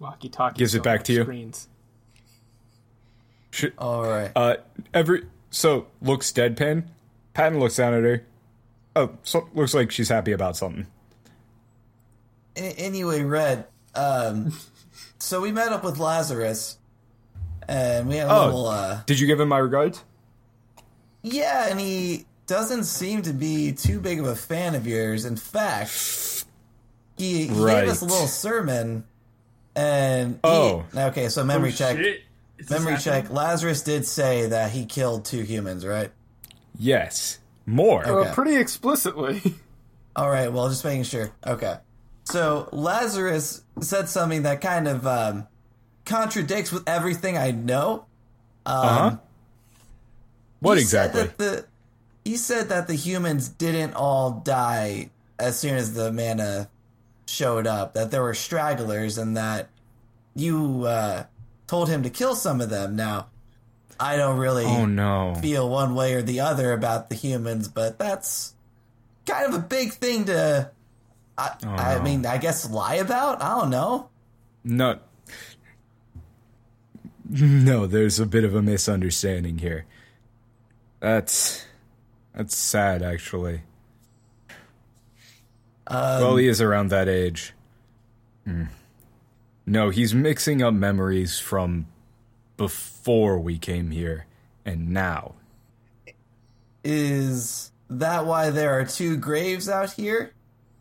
[0.00, 1.22] Walkie talkie Gives it back to you.
[1.22, 1.68] Screens.
[3.50, 4.30] Sh- All right.
[4.36, 4.56] Uh
[4.92, 6.84] every so looks deadpan.
[7.34, 8.24] Patton looks down at her.
[8.96, 10.86] Oh, so, looks like she's happy about something.
[12.56, 13.66] A- anyway, Red.
[13.94, 14.52] Um,
[15.18, 16.78] so we met up with Lazarus,
[17.68, 18.44] and we had a Oh.
[18.46, 18.66] little.
[18.66, 20.02] Uh, Did you give him my regards?
[21.22, 25.24] yeah, and he doesn't seem to be too big of a fan of yours.
[25.24, 26.44] In fact,
[27.16, 27.82] he, he Right.
[27.82, 29.04] gave us a little sermon,
[29.76, 30.84] and he- Oh.
[30.94, 31.28] okay.
[31.28, 31.96] So memory Oh, check.
[31.98, 32.22] shit.
[32.58, 33.30] Is this Memory check.
[33.30, 36.10] Lazarus did say that he killed two humans, right?
[36.78, 37.38] Yes.
[37.66, 38.06] More.
[38.06, 38.30] Okay.
[38.30, 39.42] Uh, pretty explicitly.
[40.16, 40.52] All right.
[40.52, 41.30] Well, just making sure.
[41.46, 41.76] Okay.
[42.24, 45.46] So Lazarus said something that kind of um,
[46.04, 48.06] contradicts with everything I know.
[48.66, 49.16] Um, Uh-huh.
[50.60, 51.22] What he said exactly?
[51.22, 51.64] that the
[52.24, 56.68] he said that the humans didn't all die as soon as the mana
[57.26, 57.94] showed up.
[57.94, 59.68] That there were stragglers, and that
[60.34, 61.24] you uh,
[61.68, 62.96] told him to kill some of them.
[62.96, 63.28] Now,
[64.00, 65.36] I don't really oh no.
[65.40, 68.54] feel one way or the other about the humans, but that's
[69.26, 70.70] kind of a big thing to.
[71.36, 72.02] I, I no.
[72.02, 73.40] mean, I guess lie about.
[73.40, 74.08] I don't know.
[74.64, 74.98] No.
[77.30, 79.84] No, there's a bit of a misunderstanding here.
[81.00, 81.64] That's
[82.34, 83.62] that's sad actually.
[85.86, 87.52] Um, well, he is around that age.
[88.44, 88.64] Hmm.
[89.68, 91.88] No, he's mixing up memories from
[92.56, 94.24] before we came here
[94.64, 95.34] and now.
[96.82, 100.32] Is that why there are two graves out here?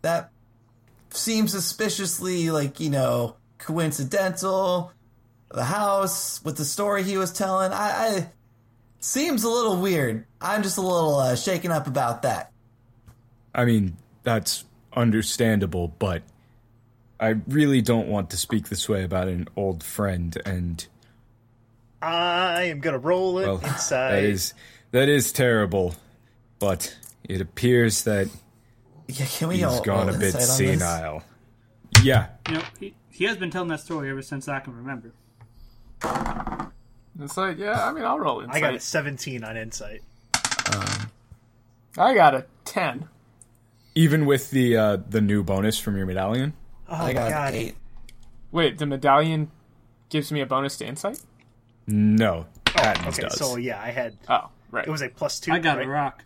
[0.03, 0.31] That
[1.09, 4.93] seems suspiciously like you know coincidental.
[5.49, 8.31] The house with the story he was telling, I, I
[9.01, 10.25] seems a little weird.
[10.39, 12.53] I'm just a little uh, shaken up about that.
[13.53, 14.63] I mean, that's
[14.93, 16.23] understandable, but
[17.19, 20.85] I really don't want to speak this way about an old friend and
[22.01, 24.11] I am gonna roll it Well, inside.
[24.11, 24.53] that is
[24.91, 25.95] that is terrible,
[26.59, 28.27] but it appears that
[29.07, 30.79] Yeah, can we he's all gone roll a bit insight on this?
[30.79, 31.23] senile.
[32.03, 35.11] Yeah, You know, he, he has been telling that story ever since I can remember.
[37.19, 38.55] It's like, yeah, I mean, I'll roll insight.
[38.57, 40.03] I got a 17 on insight.
[41.97, 43.07] I got a ten.
[43.95, 46.53] even with the uh, the new bonus from your medallion.
[46.89, 47.53] Oh I got god.
[47.53, 47.75] eight.
[48.51, 49.51] Wait, the medallion
[50.09, 51.19] gives me a bonus to insight.
[51.87, 53.37] No, Patton's Okay, does.
[53.37, 54.87] so yeah, I had Oh, right.
[54.87, 55.51] it was a plus two.
[55.51, 55.85] I got right?
[55.85, 56.23] a rock.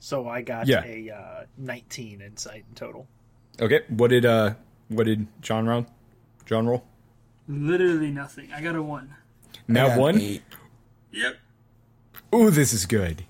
[0.00, 0.82] So I got Yeah.
[0.84, 3.06] a uh, 19 insight in total.
[3.60, 4.54] okay, what did uh
[4.88, 5.86] what did John roll?
[6.46, 6.84] John roll?
[7.48, 8.52] Literally nothing.
[8.52, 9.14] I got a one.
[9.54, 10.18] I Now one.
[10.20, 10.42] eight.
[11.12, 11.36] Yep.
[12.34, 13.24] Ooh, this is good.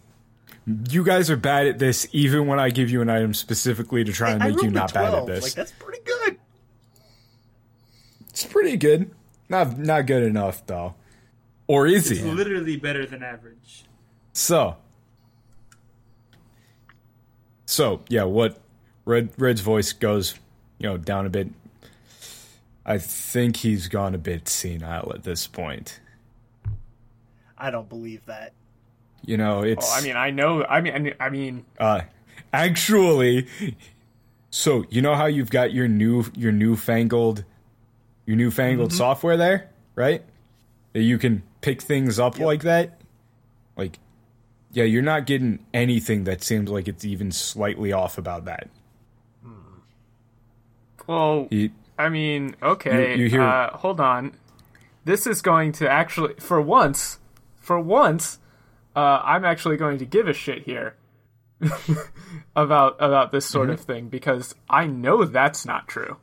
[0.90, 4.12] You guys are bad at this, even when I give you an item specifically to
[4.12, 5.42] try and I make you rolled a not bad at this.
[5.42, 6.38] Like that's pretty good.
[8.32, 9.10] It's pretty good.
[9.48, 10.94] Not not good enough though.
[11.66, 12.30] Or is It's he?
[12.30, 13.84] literally better than average.
[14.32, 14.76] So,
[17.66, 18.58] so yeah, what
[19.04, 20.34] Red Red's voice goes,
[20.78, 21.48] you know, down a bit.
[22.84, 26.00] I think he's gone a bit senile at this point.
[27.56, 28.52] I don't believe that.
[29.24, 29.88] You know, it's.
[29.88, 30.64] Oh, I mean, I know.
[30.64, 32.00] I mean, I mean- I mean, uh,
[32.52, 33.46] actually,
[34.50, 37.44] so you know how you've got your new your newfangled
[38.26, 38.96] your newfangled Mm-hmm.
[38.98, 40.22] software there, right?
[40.92, 43.00] That you can pick things up like that.
[43.76, 43.98] Like,
[44.72, 48.68] yeah, you're not getting anything that seems like it's even slightly off about that.
[51.06, 53.16] well, He, I mean, okay.
[53.16, 54.32] You- you hear- uh, hold on.
[55.04, 57.18] This is going to actually, for once,
[57.56, 58.38] for once,
[58.94, 60.94] uh, I'm actually going to give a shit here
[62.56, 63.74] about about this sort Mm-hmm.
[63.74, 66.18] of thing because I know that's not true.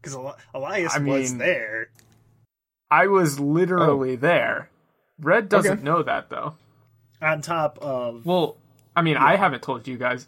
[0.00, 0.16] Because
[0.54, 1.90] Elias I was mean- there.
[2.90, 4.70] I was literally there.
[5.20, 5.74] Red doesn't Oh.
[5.74, 5.82] Okay.
[5.82, 6.54] know that though.
[7.20, 8.56] On top of Well,
[8.96, 10.26] I mean, I haven't told you guys.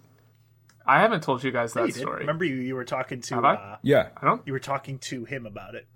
[0.87, 2.21] I haven't told you guys that you story.
[2.21, 3.55] Remember you, you were talking to Have I?
[3.55, 4.43] uh, yeah, I don't.
[4.47, 5.87] you were talking to him about it.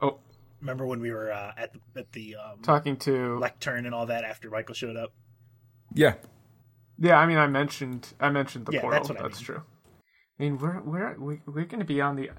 [0.00, 0.18] Oh,
[0.60, 4.06] Remember when we were uh, at the at the um, Talking to lectern and all
[4.06, 5.12] that after Michael showed up?
[5.92, 6.14] Yeah.
[6.98, 8.98] Yeah, I mean, I mentioned I mentioned the Yeah, portal.
[9.00, 9.44] that's That's, I mean.
[9.44, 9.62] true.
[10.38, 12.30] I mean, we're we're we- we're going to be on the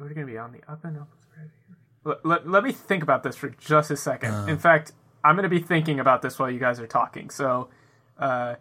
[0.00, 1.08] we're going to be on the up and up.
[2.02, 4.48] Let, let, let me think about this for just a second.
[4.48, 4.92] In fact,
[5.22, 7.28] I'm going to be thinking about this while you guys are talking.
[7.28, 7.68] So,
[8.18, 8.54] uh,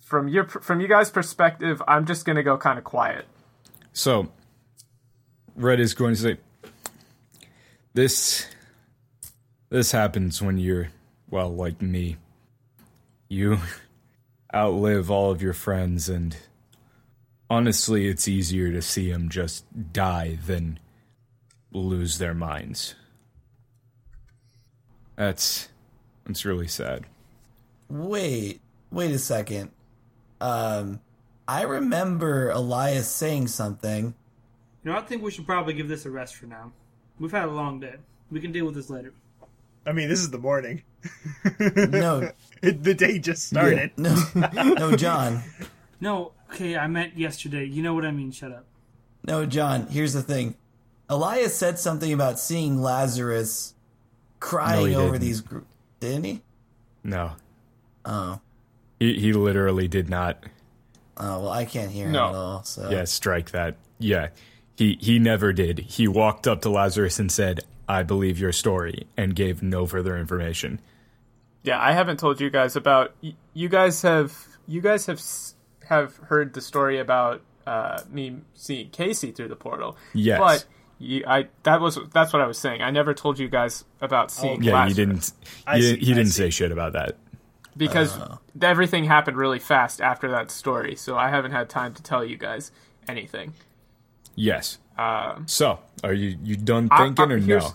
[0.00, 3.24] from your from you guys' perspective, I'm just going to go kind of quiet.
[3.94, 4.28] So,
[5.56, 6.36] Red is going to say,
[7.94, 8.46] "This,
[9.70, 10.90] this happens when you're,
[11.30, 12.18] well, like me.
[13.28, 13.60] You
[14.54, 16.36] outlive all of your friends, and
[17.48, 20.78] honestly, it's easier to see them just die than
[21.72, 22.94] lose their minds.
[25.16, 25.68] That's,
[26.26, 27.04] that's really sad.
[27.88, 29.70] Wait, wait a second.
[30.40, 31.00] Um,
[31.46, 34.14] I remember Elias saying something.
[34.82, 36.72] You know, I think we should probably give this a rest for now.
[37.18, 37.96] We've had a long day.
[38.30, 39.12] We can deal with this later.
[39.86, 40.82] I mean, this is the morning.
[41.60, 42.30] No,
[42.62, 43.92] the day just started.
[43.96, 44.16] no,
[44.52, 45.42] no, John.
[46.04, 47.64] No, okay, I meant yesterday.
[47.64, 48.30] You know what I mean.
[48.30, 48.66] Shut up.
[49.26, 49.86] No, John.
[49.86, 50.54] Here's the thing.
[51.08, 53.74] Elias said something about seeing Lazarus
[54.38, 55.20] crying he over didn't.
[55.22, 55.40] these.
[55.40, 55.58] Gr-
[56.00, 56.42] didn't he?
[57.02, 57.32] No,
[58.04, 58.40] Oh,
[59.00, 60.44] he he literally did not.
[61.16, 62.64] oh well, I can't hear him at all.
[62.64, 63.76] So Yeah, strike that.
[63.98, 64.28] Yeah.
[64.76, 65.78] He he never did.
[65.78, 70.18] He walked up to Lazarus and said, "I believe your story," and gave no further
[70.18, 70.80] information.
[71.62, 73.14] Yeah, I haven't told you guys about.
[73.54, 75.54] You guys have you guys have s-
[75.88, 79.96] have heard the story about uh, me seeing Casey through the portal.
[80.12, 80.38] Yes.
[80.38, 80.64] but
[80.98, 82.82] you, I that was that's what I was saying.
[82.82, 84.62] I never told you guys about seeing.
[84.62, 85.16] Yeah, Lazarus you didn't.
[85.16, 86.42] You, see, didn't- he I didn't see.
[86.42, 87.16] say shit about that.
[87.76, 88.16] because
[88.62, 92.36] everything happened really fast after that story, so I haven't had time to tell you
[92.36, 92.70] guys
[93.08, 93.52] anything.
[94.36, 94.78] Yes.
[94.96, 97.74] Um, So, are you you done thinking I- or no?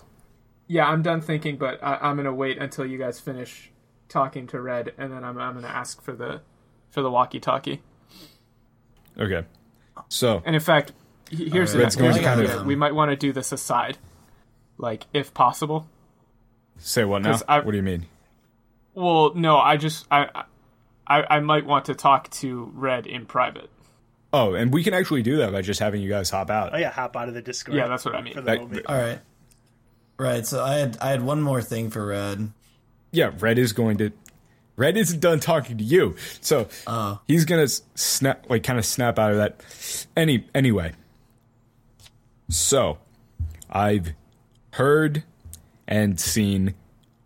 [0.66, 3.70] Yeah, I'm done thinking, but I, I'm gonna wait until you guys finish
[4.08, 6.40] talking to Red, and then I'm I'm gonna ask for the
[6.90, 7.82] for the walkie-talkie.
[9.20, 9.44] Okay.
[10.08, 10.92] So, And in fact,
[11.30, 11.52] here's, Alright.
[11.72, 13.98] the, Red's here's going kind of- we might want to do this aside,
[14.78, 15.86] like if possible.
[16.78, 17.32] say what now?
[17.32, 18.06] 'Cause I- what do you mean?
[18.94, 20.44] Well, no, I just I
[21.06, 23.68] I, I might want to talk to Red in private.
[24.32, 26.70] Oh, and we can actually do that by just having you guys hop out.
[26.72, 27.76] Oh yeah, hop out of the Discord.
[27.76, 28.34] Yeah, that's what I mean.
[28.34, 28.86] For the That- moment.
[28.86, 29.18] all right,
[30.18, 30.46] right.
[30.46, 32.52] So I had I had one more thing for Red.
[33.12, 34.10] Yeah, Red is going to.
[34.80, 37.20] Red isn't done talking to you, so Oh.
[37.28, 39.60] he's gonna snap, like, kind of snap out of that.
[40.16, 40.92] Any anyway.
[42.48, 42.96] So,
[43.68, 44.14] I've
[44.72, 45.22] heard
[45.86, 46.74] and seen.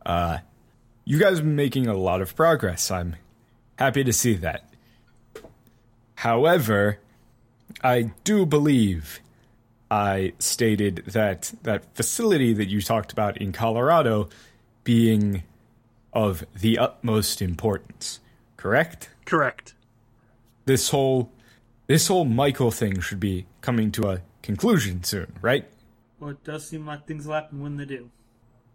[0.05, 0.39] Uh,
[1.05, 2.91] you guys have been making a lot of progress.
[2.91, 3.15] I'm
[3.79, 4.69] happy to see that.
[6.17, 6.99] However,
[7.85, 9.21] I do believe
[9.93, 14.29] I stated that that facility that you talked about in Colorado
[14.83, 15.45] being
[16.15, 18.21] of the utmost importance.
[18.57, 19.11] Correct?
[19.25, 19.75] Correct.
[20.65, 21.31] This whole
[21.87, 25.67] this whole Michael thing should be coming to a conclusion soon, right?
[26.19, 28.11] Well, it does seem like things will happen when they do.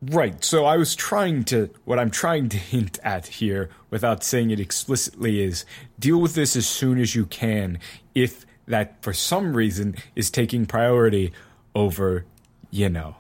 [0.02, 0.44] Right.
[0.44, 4.60] So I was trying to what I'm trying to hint at here without saying it
[4.60, 5.66] explicitly is
[5.98, 7.80] deal with this as soon as you can
[8.16, 11.34] if that for some reason is taking priority
[11.76, 12.26] over,
[12.70, 13.18] you know,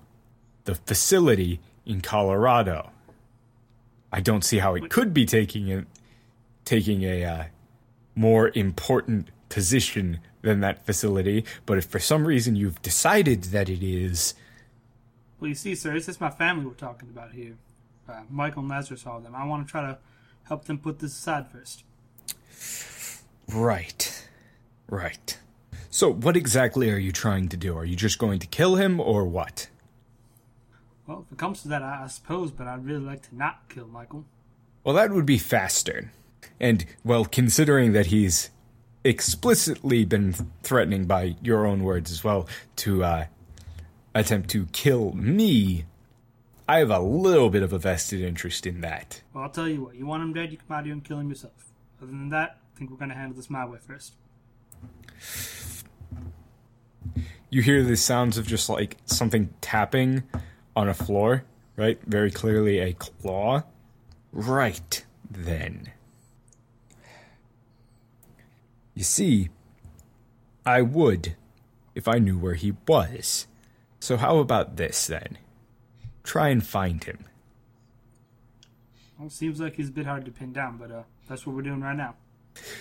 [0.65, 2.91] the facility in Colorado.
[4.11, 5.85] I don't see how it could be taking it
[6.65, 7.43] taking a uh,
[8.15, 13.83] more important position than that facility, but if for some reason you've decided that it
[13.83, 14.35] is,
[15.39, 17.57] Well, you see, sir, it's just my family we're talking about here.
[18.07, 19.35] Uh, Michael and Lazarus, all of them.
[19.35, 19.97] I want to try to
[20.43, 21.83] help them put this aside first.
[23.51, 24.27] Right.
[24.87, 25.37] Right.
[25.89, 27.77] So, what exactly are you trying to do?
[27.77, 29.69] Are you just going to kill him or what?
[31.09, 33.67] Well, if it comes to that, I, I suppose, but I'd really like to not
[33.67, 34.25] kill Michael.
[34.83, 36.11] Well, that would be faster.
[36.59, 38.51] And, well, considering that he's
[39.03, 43.25] explicitly been threatening by your own words as well to uh,
[44.13, 45.85] attempt to kill me,
[46.67, 49.23] I have a little bit of a vested interest in that.
[49.33, 49.95] Well, I'll tell you what.
[49.95, 51.71] You want him dead, you come out here and kill him yourself.
[51.99, 54.13] Other than that, I think we're going to handle this my way first.
[57.49, 60.21] You hear the sounds of just like something tapping
[60.79, 61.43] on a floor,
[61.75, 61.99] right?
[62.05, 63.63] Very clearly a claw.
[64.31, 65.91] Right then.
[68.93, 69.49] You see,
[70.65, 71.35] I would
[71.95, 73.47] if I knew where he was.
[73.99, 75.37] So, how about this then?
[76.23, 77.25] Try and find him.
[79.17, 81.61] Well, seems like he's a bit hard to pin down, but uh, that's what we're
[81.61, 82.15] doing right now.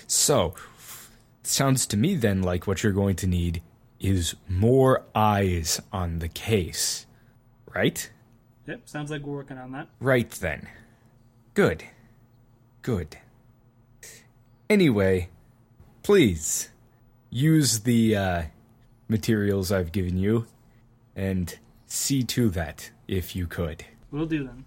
[0.06, 0.54] So,
[1.42, 3.60] sounds to me then like what you're going to need
[3.98, 7.06] is more eyes on the case,
[7.74, 8.10] right?
[8.66, 9.88] Yep, sounds like we're working on that.
[10.00, 10.68] Right then.
[11.54, 11.84] Good.
[12.82, 13.16] Good.
[14.68, 15.30] Anyway,
[16.02, 16.68] please
[17.30, 18.42] use the uh,
[19.08, 20.46] materials I've given you
[21.16, 23.84] and see to that if you could.
[24.10, 24.64] We'll do then.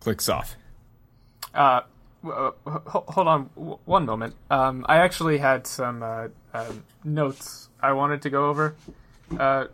[0.00, 0.56] Clicks off.
[1.52, 1.80] Uh,
[2.24, 3.42] uh, hold on
[3.84, 4.34] one moment.
[4.50, 8.76] Um, I actually had some uh, um, notes I wanted to go over,
[9.38, 9.66] uh,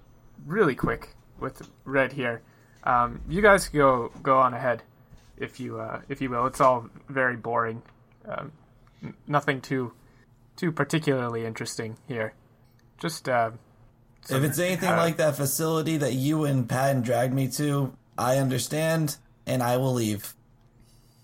[0.47, 2.41] really quick with Red here.
[2.85, 4.83] Um, you guys go go on ahead,
[5.37, 6.47] if you uh, if you will.
[6.47, 7.83] It's all very boring.
[8.27, 8.53] Um,
[9.03, 9.93] n- nothing too
[10.57, 12.33] too particularly interesting here.
[12.99, 13.51] Just uh,
[14.31, 18.37] If it's anything uh, like that facility that you and Patton dragged me to, I
[18.39, 19.17] understand,
[19.47, 20.35] and I will leave.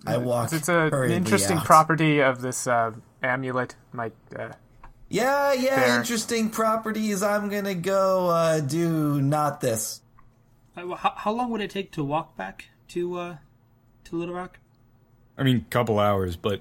[0.06, 0.52] I walk.
[0.52, 1.64] it's a, an interesting out.
[1.64, 2.92] property of this uh,
[3.22, 3.74] amulet.
[3.92, 4.50] Might uh,
[5.08, 5.98] Yeah, yeah, There.
[5.98, 7.22] interesting properties.
[7.22, 10.00] I'm gonna go uh, do not this.
[10.82, 13.36] Wh- How, how long would it take to walk back to uh,
[14.04, 14.58] to Little Rock?
[15.36, 16.60] I mean, couple hours, but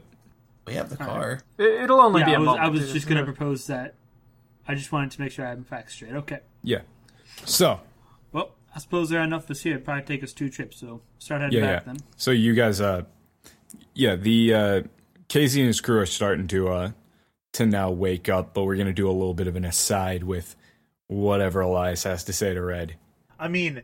[0.65, 1.41] We have the car.
[1.57, 2.57] it, it'll only Yeah, be a I was.
[2.59, 3.95] I was just going to not- propose that.
[4.67, 6.11] I just wanted to make sure I had the facts straight.
[6.13, 6.39] Okay.
[6.61, 6.81] yeah.
[7.45, 7.79] So,
[8.33, 9.73] Well, I suppose there are enough of us here.
[9.75, 11.93] It'd probably take us two trips, so start heading yeah, back yeah.
[11.93, 12.01] then.
[12.17, 13.03] So you guys, uh,
[13.93, 14.81] yeah, the uh,
[15.29, 16.91] Casey and his crew are starting to uh
[17.53, 20.55] to now wake up, but we're gonna do a little bit of an aside with
[21.07, 22.95] whatever Elias has to say to Red.
[23.39, 23.83] I mean,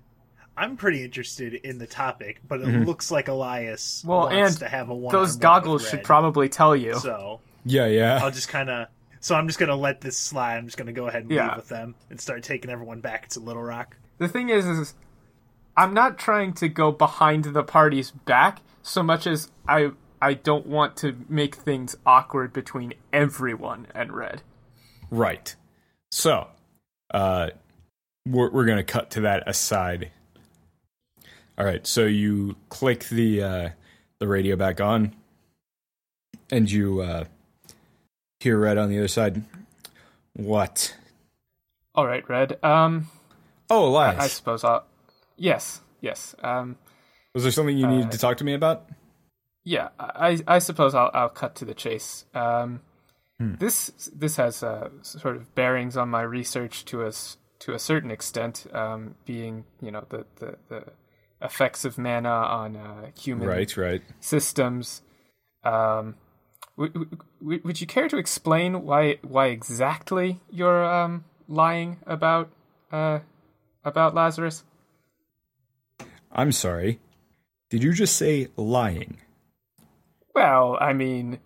[0.55, 2.83] I'm pretty interested in the topic, but it Mm-hmm.
[2.83, 5.11] looks like Elias Well, wants and to have a one.
[5.11, 6.95] Those goggles should probably tell you.
[6.99, 8.19] So Yeah, yeah.
[8.23, 8.87] I'll just kind of.
[9.19, 10.57] So I'm just gonna let this slide.
[10.57, 11.47] I'm just gonna go ahead and Yeah.
[11.47, 13.97] leave with them and start taking everyone back to Little Rock.
[14.19, 14.93] The thing is, is
[15.75, 19.91] I'm not trying to go behind the party's back so much as I
[20.21, 24.41] I don't want to make things awkward between everyone and Red.
[25.09, 25.55] Right.
[26.11, 26.47] So,
[27.13, 27.49] uh,
[28.25, 30.11] we're we're gonna cut to that aside.
[31.57, 31.85] All right.
[31.85, 33.69] So you click the uh,
[34.19, 35.13] the radio back on,
[36.51, 37.25] and you uh,
[38.39, 39.43] hear Red on the other side.
[40.33, 40.95] What?
[41.95, 42.63] All right, Red.
[42.63, 43.07] Um,
[43.69, 44.19] Oh, Elias.
[44.23, 44.85] I suppose I'll.
[45.37, 46.35] Yes, yes.
[46.43, 46.75] Um,
[47.33, 48.89] Was there something you needed to talk to me about?
[49.63, 49.89] yeah.
[49.99, 52.25] I I suppose I'll I'll cut to the chase.
[52.33, 52.81] Um,
[53.39, 57.11] this this has uh, sort of bearings on my research to a
[57.59, 58.65] to a certain extent.
[58.73, 60.83] Um, being you know the the the
[61.43, 64.01] effects of mana on uh, human Right, right.
[64.19, 65.01] systems.
[65.63, 66.15] Um,
[66.77, 67.07] w-
[67.41, 72.49] w- would you care to explain why why exactly you're um, lying about
[72.91, 73.19] uh,
[73.83, 74.63] about Lazarus?
[76.31, 76.99] I'm sorry.
[77.69, 79.17] Did you just say lying?
[80.33, 81.39] Well, I mean,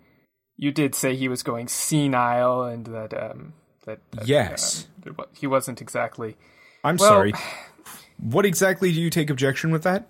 [0.56, 3.52] you did say he was going senile and that um,
[3.84, 4.86] that, that Yes.
[5.06, 6.36] uh, he wasn't exactly.
[6.84, 7.32] I'm Well- sorry.
[8.20, 10.08] What exactly do you take objection with that?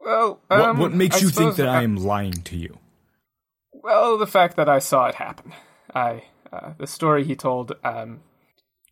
[0.00, 2.78] Well, What, um, what makes I you think that I am lying to you?
[3.72, 5.52] Well, the fact that I saw it happen.
[5.94, 8.20] I uh, the story he told, um,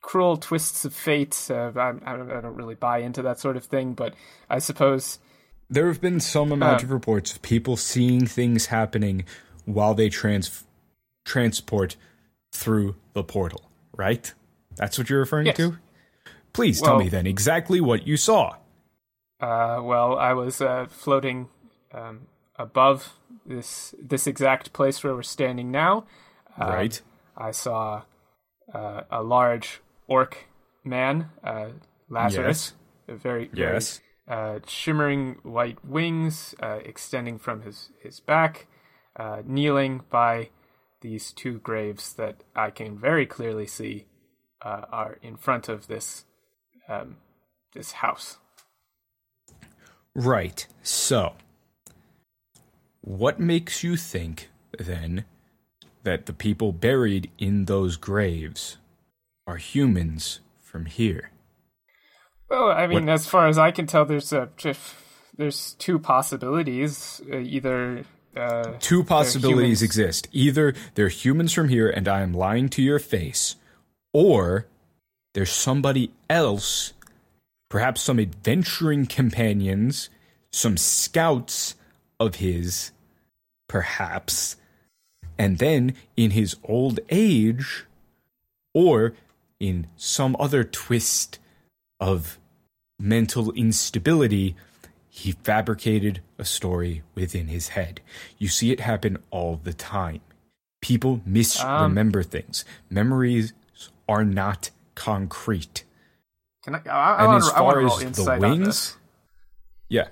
[0.02, 1.48] cruel twists of fate.
[1.50, 4.14] Uh, I, I don't I don't really buy into that sort of thing, but
[4.48, 5.18] I suppose
[5.68, 9.24] There have been some amount Uh, of reports of people seeing things happening
[9.66, 10.64] while they trans-
[11.24, 11.96] transport
[12.52, 14.32] through the portal, right?
[14.76, 15.56] That's what you're referring Yes.
[15.58, 15.76] to?
[16.52, 18.56] Please tell me then exactly what you saw.
[19.40, 21.48] Uh, well, I was uh, floating
[21.94, 22.26] um,
[22.56, 23.14] above
[23.46, 26.04] this this exact place where we're standing now.
[26.58, 27.00] Um, right?
[27.36, 28.02] I saw
[28.74, 30.48] uh, a large orc
[30.84, 31.68] man, uh,
[32.08, 32.74] Lazarus,
[33.08, 34.00] a very, very Yes.
[34.28, 38.66] uh, shimmering white wings uh, extending from his his back,
[39.16, 40.50] uh, kneeling by
[41.00, 44.06] these two graves that I can very clearly see
[44.62, 46.26] uh, are in front of this
[46.90, 47.16] um,
[47.72, 48.36] this house.
[50.14, 50.66] Right.
[50.82, 51.34] So,
[53.00, 55.24] what makes you think then
[56.02, 58.76] that the people buried in those graves
[59.46, 61.30] are humans from here?
[62.48, 64.48] Well, I mean, What- as far as I can tell, there's a
[65.36, 67.22] there's two possibilities.
[67.32, 68.04] Uh, either
[68.36, 70.28] uh, Two possibilities exist.
[70.32, 73.56] Either they're humans from here and I am lying to your face,
[74.12, 74.66] or
[75.34, 76.92] there's somebody else,
[77.68, 80.10] perhaps some adventuring companions,
[80.52, 81.74] some scouts
[82.18, 82.92] of his,
[83.68, 84.56] perhaps,
[85.38, 87.86] and then in his old age,
[88.74, 89.14] or
[89.58, 91.38] in some other twist
[91.98, 92.38] of
[92.98, 94.56] mental instability,
[95.08, 98.00] he fabricated a story within his head.
[98.38, 100.20] You see it happen all the time.
[100.80, 102.64] People misremember um, things.
[102.88, 103.52] Memories
[104.08, 104.70] are not
[105.00, 105.84] concrete.
[106.62, 106.80] can I?
[106.86, 108.58] I, I and as far as the insight on this.
[108.58, 108.96] wings,
[109.88, 110.08] Yeah,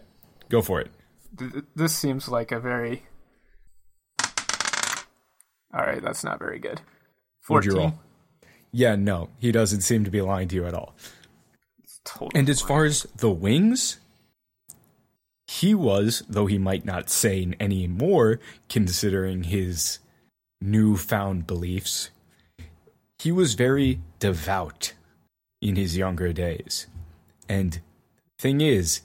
[0.49, 0.91] go for it.
[1.39, 3.03] Th- th- this seems like a very.
[5.75, 6.81] All right, that's not very good.
[7.43, 7.99] Fourteen.
[8.73, 10.95] Yeah, no, he doesn't seem to be lying to you at all.
[12.05, 13.99] Totally And as far as the wings,
[15.47, 19.99] he was, though he might not say any more, considering his
[20.61, 22.11] newfound beliefs,
[23.19, 24.93] he was very devout
[25.61, 26.87] in his younger days.
[27.49, 27.81] And
[28.39, 29.03] thing is,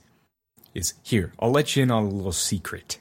[0.74, 3.00] is here, I'll let you in on a little secret.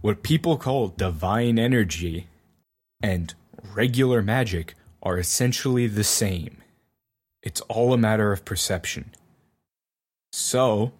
[0.00, 2.28] What people call divine energy
[3.02, 3.34] and
[3.74, 6.58] regular magic are essentially the same.
[7.42, 9.14] It's all a matter of perception.
[10.32, 10.92] So,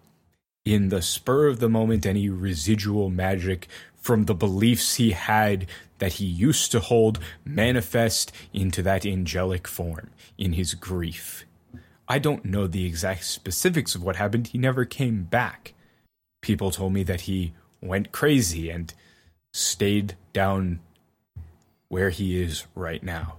[0.65, 3.67] in the spur of the moment, any residual magic
[4.07, 10.09] from the beliefs he had that he used to hold manifest into that angelic form
[10.37, 11.45] in his grief.
[12.07, 14.47] I don't know the exact specifics of what happened.
[14.47, 15.73] He never came back.
[16.41, 17.51] People told me that he
[17.81, 18.93] went crazy and
[19.51, 20.79] stayed down
[21.89, 23.35] where he is right now.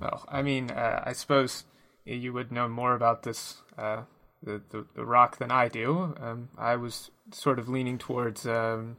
[0.00, 1.64] Well, I mean, uh, I suppose
[2.06, 4.04] you would know more about this, uh,
[4.42, 6.14] the, the the rock, than I do.
[6.18, 8.96] Um, I was sort of leaning towards um,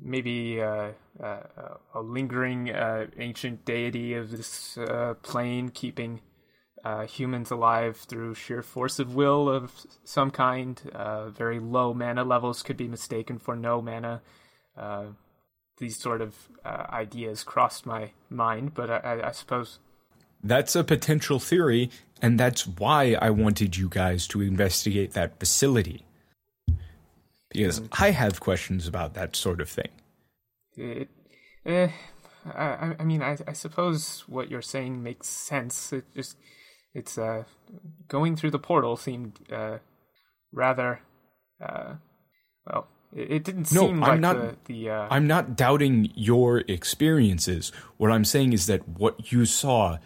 [0.00, 0.90] maybe uh,
[1.22, 1.40] uh,
[1.94, 6.20] a lingering uh, ancient deity of this uh, plane, keeping
[6.84, 10.80] uh, humans alive through sheer force of will of some kind.
[10.94, 14.22] Uh, very low mana levels could be mistaken for no mana.
[15.78, 16.34] These sort of
[16.64, 19.78] ideas crossed my mind, but I, I suppose
[20.42, 21.90] That's a potential theory,
[22.22, 26.05] and that's why I wanted you guys to investigate that facility.
[27.50, 29.88] Because I have questions about that sort of thing.
[30.76, 31.08] It,
[31.64, 31.88] eh,
[32.54, 35.92] I, I- I mean, I, I suppose what you're saying makes sense.
[35.92, 36.36] It just,
[36.94, 37.44] it's uh,
[38.08, 39.78] going through the portal seemed uh,
[40.52, 41.00] rather,
[41.62, 41.94] uh,
[42.66, 44.90] well, it, it didn't No, seem I'm like not- the the.
[44.90, 47.72] Uh, I'm not doubting your experiences.
[47.96, 49.98] What I'm saying is that what you saw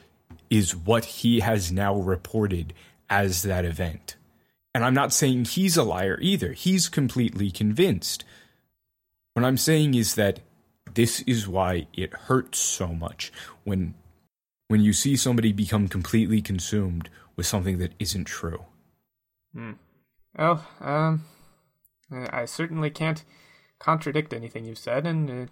[0.50, 2.74] is what he has now reported
[3.08, 4.16] as that event.
[4.74, 6.52] And I'm not saying he's a liar either.
[6.52, 8.24] He's completely convinced.
[9.34, 10.40] What I'm saying is that
[10.94, 13.32] this is why it hurts so much
[13.64, 13.94] when
[14.68, 18.64] when you see somebody become completely consumed with something that isn't true.
[20.38, 21.24] well, um,
[22.12, 23.24] I certainly can't
[23.80, 25.48] contradict anything you've said, and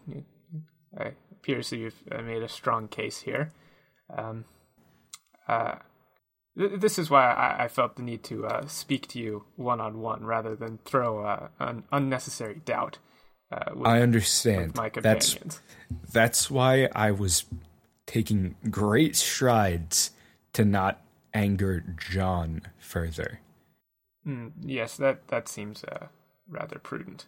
[0.97, 3.53] it appears that you've uh, made a strong case here.
[4.17, 4.45] Um,
[5.49, 5.77] uh,
[6.59, 10.01] this is why I, I felt the need to uh, speak to you one on
[10.01, 12.99] one rather than throw uh, an unnecessary doubt.
[13.51, 14.75] Uh, with, I understand.
[14.75, 15.63] my That's companions.
[16.13, 17.45] That's why I was
[18.07, 20.11] taking great strides
[20.55, 21.01] to not
[21.33, 23.41] anger John further.
[24.27, 26.09] Mm, yes, that that seems uh,
[26.49, 27.27] rather prudent.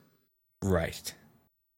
[0.63, 1.15] Right.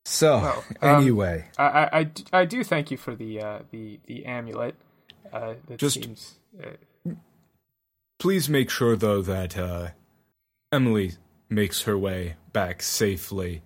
[0.05, 4.25] So, Well, um, anyway, I, I, I do thank you for the uh, the the
[4.25, 4.75] amulet.
[5.33, 6.71] Uh, that Just- seems uh,
[8.23, 9.89] please make sure though that uh,
[10.71, 11.15] Emily
[11.51, 13.63] makes her way back safely.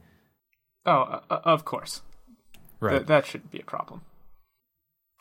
[0.86, 2.00] oh, uh, of course.
[2.80, 2.96] Right.
[2.96, 4.00] Th- that shouldn't be a problem.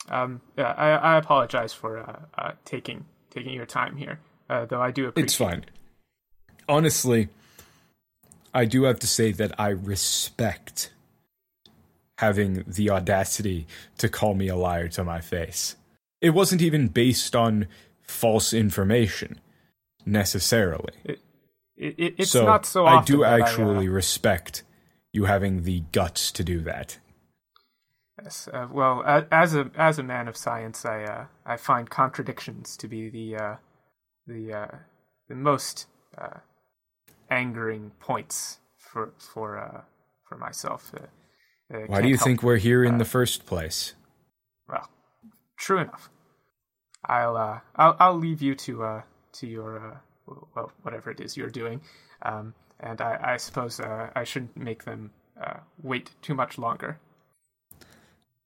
[0.08, 4.80] Um, yeah, I, I apologize for uh, uh, taking taking your time here, uh, though
[4.80, 5.24] I do appreciate.
[5.24, 5.66] it's fine.
[6.66, 7.28] Honestly,
[8.54, 10.92] I do have to say that I respect
[12.16, 13.66] having the audacity
[13.98, 15.76] to call me a liar to my face.
[16.22, 17.66] It wasn't even based on
[18.06, 19.40] false information
[20.04, 20.94] necessarily.
[21.04, 21.20] It,
[21.76, 22.86] it, it's so not so.
[22.86, 24.62] I do actually I, uh, respect
[25.12, 26.98] you having the guts to do that.
[28.22, 32.76] yes, uh, well, as a as a man of science, I uh, I find contradictions
[32.78, 33.56] to be the uh,
[34.26, 34.76] the uh,
[35.28, 36.38] the most uh,
[37.30, 39.82] angering points for for uh,
[40.28, 40.92] for myself.
[41.68, 43.94] Why do you think we're here in the first place?
[44.68, 44.88] Well,
[45.58, 46.10] true enough.
[47.06, 49.02] I'll uh, I'll I'll leave you to uh
[49.34, 49.96] to your uh
[50.54, 51.80] well whatever it is you're doing,
[52.22, 55.10] um and I I suppose uh, I shouldn't make them
[55.40, 56.98] uh wait too much longer.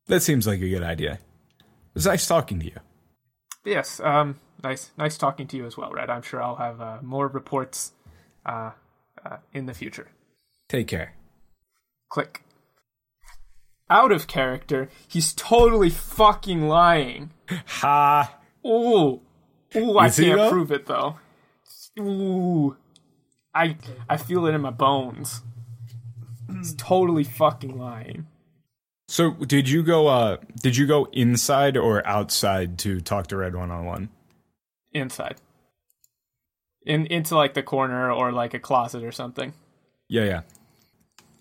[0.07, 1.15] That seems like a good idea.
[1.15, 2.77] It was nice talking to you.
[3.65, 6.11] Yes, um nice nice talking to you as well, Red.
[6.11, 7.93] I'm sure I'll have uh, more reports
[8.45, 8.73] uh,
[9.25, 10.09] uh in the future.
[10.69, 11.15] Take care.
[12.11, 12.43] Click.
[13.89, 14.89] Out of character.
[15.09, 17.31] He's totally fucking lying.
[17.67, 18.37] Ha!
[18.67, 19.21] Ooh,
[19.77, 19.99] ooh!
[19.99, 20.51] I Is can't though?
[20.51, 21.17] prove it though.
[21.99, 22.77] Ooh,
[23.55, 23.77] I
[24.09, 25.43] I feel it in my bones.
[26.53, 28.27] He's totally fucking lying.
[29.09, 30.07] So, did you go?
[30.09, 34.09] Uh, did you go inside or outside to talk to Red one on one?
[34.93, 35.37] Inside.
[36.85, 39.53] in into like the corner or like a closet or something.
[40.09, 40.41] Yeah, yeah.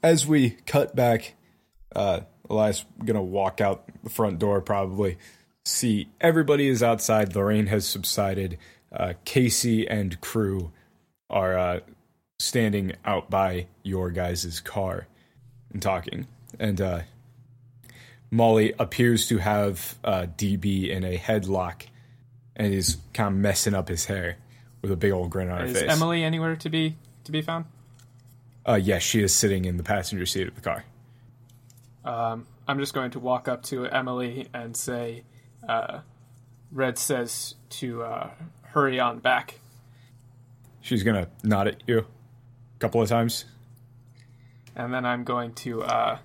[0.04, 1.34] As we cut back,
[1.96, 5.18] uh, Elias gonna walk out the front door probably.
[5.65, 7.31] See, everybody is outside.
[7.31, 8.57] The rain has subsided.
[8.91, 10.72] Uh, Casey and crew
[11.30, 11.80] are uh,
[12.40, 15.07] standing out by your guys' car
[15.72, 16.27] and talking.
[16.60, 17.02] And uh,
[18.31, 21.84] Molly appears to have uh, DB in a headlock
[22.56, 24.38] and is kind of messing up his hair
[24.81, 25.77] with a big old grin on her face.
[25.77, 25.84] Is.
[25.84, 26.95] Emily anywhere to be
[27.26, 27.65] to be found?
[28.68, 30.84] Uh, yes, she is sitting in the passenger seat of the car.
[32.03, 35.23] Um, I'm just going to walk up to Emily and say,
[35.70, 36.02] uh,
[36.72, 38.30] "Red says to uh,
[38.64, 39.60] hurry on back."
[40.82, 43.46] She's gonna nod at you a couple of times.
[44.76, 46.18] and then I'm going to uh,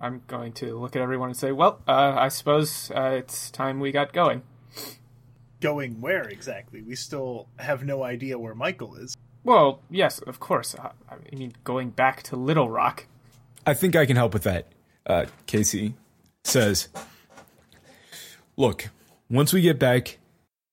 [0.00, 3.80] I'm going to look at everyone and say, "Well, uh, I suppose uh, it's time
[3.80, 4.42] we got going."
[5.60, 6.82] Going where exactly?
[6.82, 9.16] We still have no idea where Michael is.
[9.42, 10.76] Well, yes, of course.
[10.76, 13.06] Uh, I mean, going back to Little Rock.
[13.66, 14.66] I think I can help with that.
[15.04, 15.94] Uh, Casey
[16.44, 16.88] says,
[18.58, 18.90] "Look,
[19.30, 20.18] once we get back,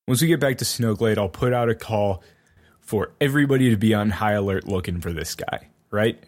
[0.08, 2.22] once we get back to Snowglade, I'll put out a call
[2.82, 5.68] for everybody to be on high alert looking for this guy.
[5.92, 6.22] Right?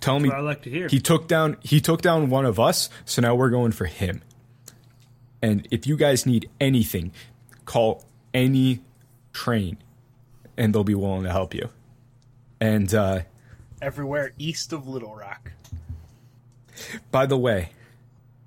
[0.00, 0.88] Tell me What I like to hear.
[0.88, 4.22] he took down he took down one of us, so now we're going for him.
[5.42, 7.12] And if you guys need anything,
[7.66, 8.80] call any
[9.32, 9.78] train,
[10.56, 11.68] and they'll be willing to help you.
[12.60, 13.20] And uh,
[13.82, 15.52] Everywhere east of Little Rock.
[17.10, 17.70] by the way,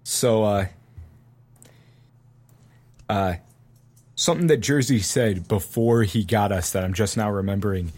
[0.03, 0.65] so uh,
[3.09, 3.35] uh,
[4.15, 7.91] something that Jersey said before he got us that I'm just now remembering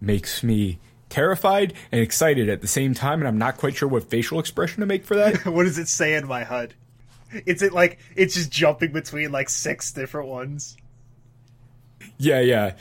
[0.00, 0.78] makes me
[1.08, 4.80] terrified and excited at the same time, and I'm not quite sure what facial expression
[4.80, 5.46] to make for that.
[5.46, 6.74] what does it say in my HUD?
[7.46, 10.76] It's it like it's just jumping between like six different ones.
[12.18, 12.74] Yeah, yeah.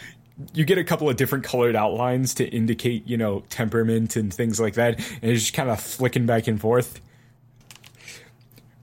[0.54, 4.60] You get a couple of different colored outlines to indicate, you know, temperament and things
[4.60, 7.02] like that, and it's just kind of flicking back and forth.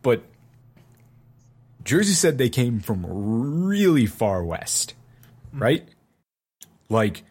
[0.02, 0.24] But
[1.90, 4.94] Jersey said they came from really far west,
[5.52, 5.88] right?
[6.88, 7.24] Like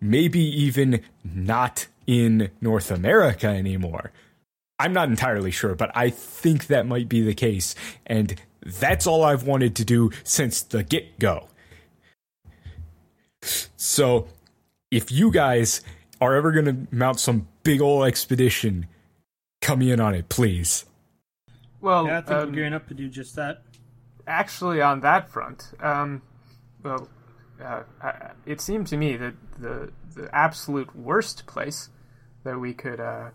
[0.00, 4.12] maybe even not in North America anymore.
[4.78, 7.74] I'm not entirely sure, but I think that might be the case,
[8.06, 11.48] and that's all I've wanted to do since the get go.
[13.76, 14.28] So,
[14.92, 15.80] if you guys
[16.20, 18.86] are ever going to mount some big old expedition,
[19.60, 20.84] come in on it, please.
[21.80, 23.64] Well, yeah, I think um, we're gearing up to do just that.
[24.32, 26.22] Actually, on that front, um,
[26.82, 27.08] well,
[27.62, 27.82] uh,
[28.46, 31.88] it seemed to me that the the absolute worst place
[32.44, 33.30] that we could uh,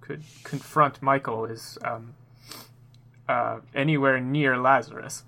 [0.00, 2.14] could confront Michael is um,
[3.28, 5.24] uh, anywhere near Lazarus,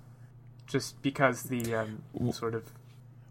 [0.67, 2.63] just because the um, sort of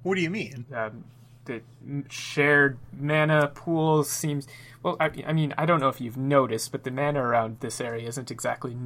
[0.02, 0.64] What do you mean?
[0.74, 1.04] um,
[1.44, 1.60] the
[2.08, 4.46] shared mana pools seems
[4.82, 4.96] well.
[5.00, 8.08] I, I mean, I don't know if you've noticed, but the mana around this area
[8.08, 8.76] isn't exactly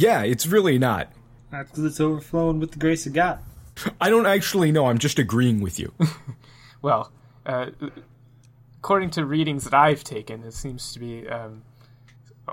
[0.00, 1.12] Yeah, it's really not.
[1.50, 3.40] That's because it's overflowing with the grace of God.
[4.00, 4.86] I don't actually know.
[4.86, 5.92] I'm just agreeing with you.
[6.82, 7.12] well.
[7.44, 7.70] Uh,
[8.78, 11.62] according to readings that I've taken, it seems to be um,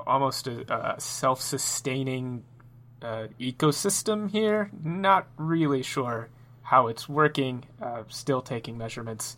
[0.05, 2.43] almost a, a self-sustaining
[3.01, 4.69] uh, ecosystem here.
[4.83, 6.27] Not really sure
[6.63, 7.63] how it's working.
[7.81, 9.37] Uh, still taking measurements.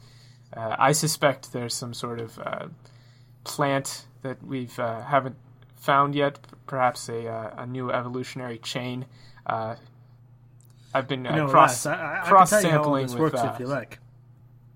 [0.55, 2.67] Uh, I suspect there's some sort of uh,
[3.43, 5.35] plant that we've uh, haven't
[5.79, 6.39] found yet.
[6.67, 9.05] Perhaps a uh, a new evolutionary chain.
[9.45, 9.75] Uh,
[10.93, 12.77] I've been uh, You know, cross Elias, I, I, I can cross tell you how
[12.77, 13.99] all sampling this with works uh, if you like.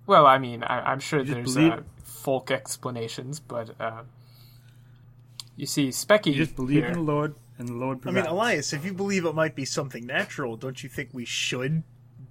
[0.08, 4.04] well, I mean, I, I'm sure just there's believe- uh, folk explanations, but uh,
[5.56, 8.26] you see, Specky You just believe here, in the Lord, and the Lord I mean,
[8.26, 11.84] Elias, if you believe it might be something natural, don't you think we should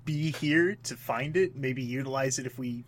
[0.04, 1.54] be here to find it?
[1.54, 2.84] Maybe utilize it if we,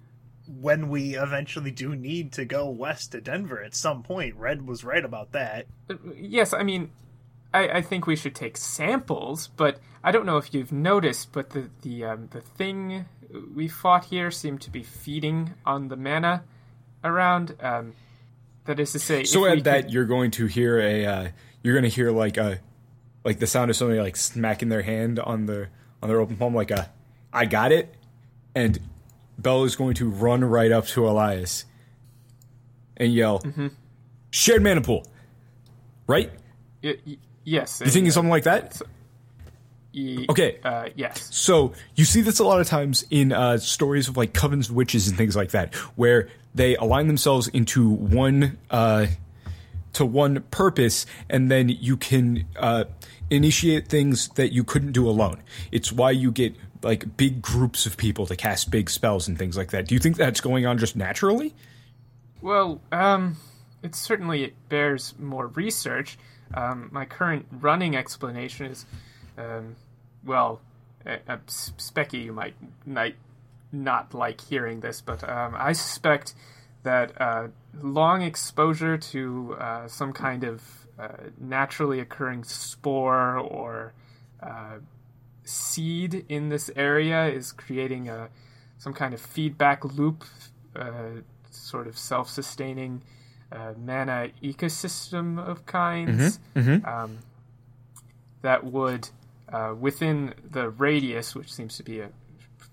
[0.46, 4.36] when we eventually do need to go west to Denver at some point.
[4.36, 5.66] Red was right about that.
[6.14, 6.90] yes, I mean,
[7.52, 11.50] I, I think we should take samples, but I don't know if you've noticed, but
[11.50, 13.06] the the um, the thing
[13.54, 16.44] we fought here seemed to be feeding on the mana
[17.02, 17.56] around.
[17.60, 17.94] Um,
[18.66, 21.28] that is to say, So at that, could- you're going to hear a, uh,
[21.62, 22.60] you're going to hear like a,
[23.24, 25.68] like the sound of somebody like smacking their hand on the
[26.02, 26.90] on their open palm, like a,
[27.32, 27.94] I got it,
[28.54, 28.78] and
[29.38, 31.64] Bell is going to run right up to Elias
[32.96, 33.68] and yell, Mm-hmm.
[34.30, 34.82] "Shared mana!
[36.06, 36.30] Right?
[36.82, 38.80] y- y- yes, You thinking something like that?
[39.94, 40.58] y- Okay.
[40.64, 44.32] uh, yes, So you see this a lot of times in uh, stories of like
[44.32, 49.06] covens, witches, and things like that, where they align themselves into one uh,
[49.94, 52.84] to one purpose, and then you can uh,
[53.30, 55.40] initiate things that you couldn't do alone.
[55.72, 56.54] It's why you get
[56.84, 59.88] like big groups of people to cast big spells and things like that.
[59.88, 61.54] Do you think that's going on just naturally?
[62.40, 63.36] Well, um,
[63.82, 66.18] it certainly bears more research.
[66.52, 68.86] Um, my current running explanation is,
[69.38, 69.76] um,
[70.24, 70.60] well,
[71.06, 72.54] uh, Specky, you might,
[72.86, 73.16] might
[73.72, 76.34] not like hearing this, but um, I suspect
[76.82, 77.48] that uh,
[77.82, 80.62] long exposure to uh, some kind of
[80.98, 81.08] uh,
[81.40, 83.92] naturally occurring spore or
[84.42, 84.78] uh,
[85.44, 88.28] seed in this area is creating a
[88.78, 90.24] some kind of feedback loop,
[90.76, 93.02] uh, sort of self-sustaining
[93.52, 96.38] uh, mana ecosystem of kinds
[96.84, 97.18] Um,
[98.42, 99.08] that would,
[99.50, 102.10] uh, within the radius, which seems to be a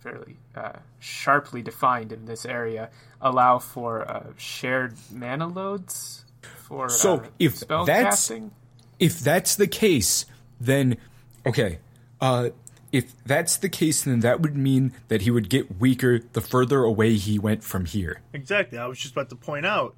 [0.01, 2.89] fairly uh, sharply defined in this area,
[3.21, 8.51] allow for uh, shared mana loads for So, uh, if spell that's- casting.
[8.99, 10.25] If that's the case,
[10.59, 10.97] then
[11.45, 11.79] okay.
[12.19, 12.49] Uh,
[12.91, 16.83] if that's the case, then that would mean that he would get weaker the further
[16.83, 18.21] away he went from here.
[18.33, 18.77] Exactly.
[18.77, 19.95] I was just about to point out.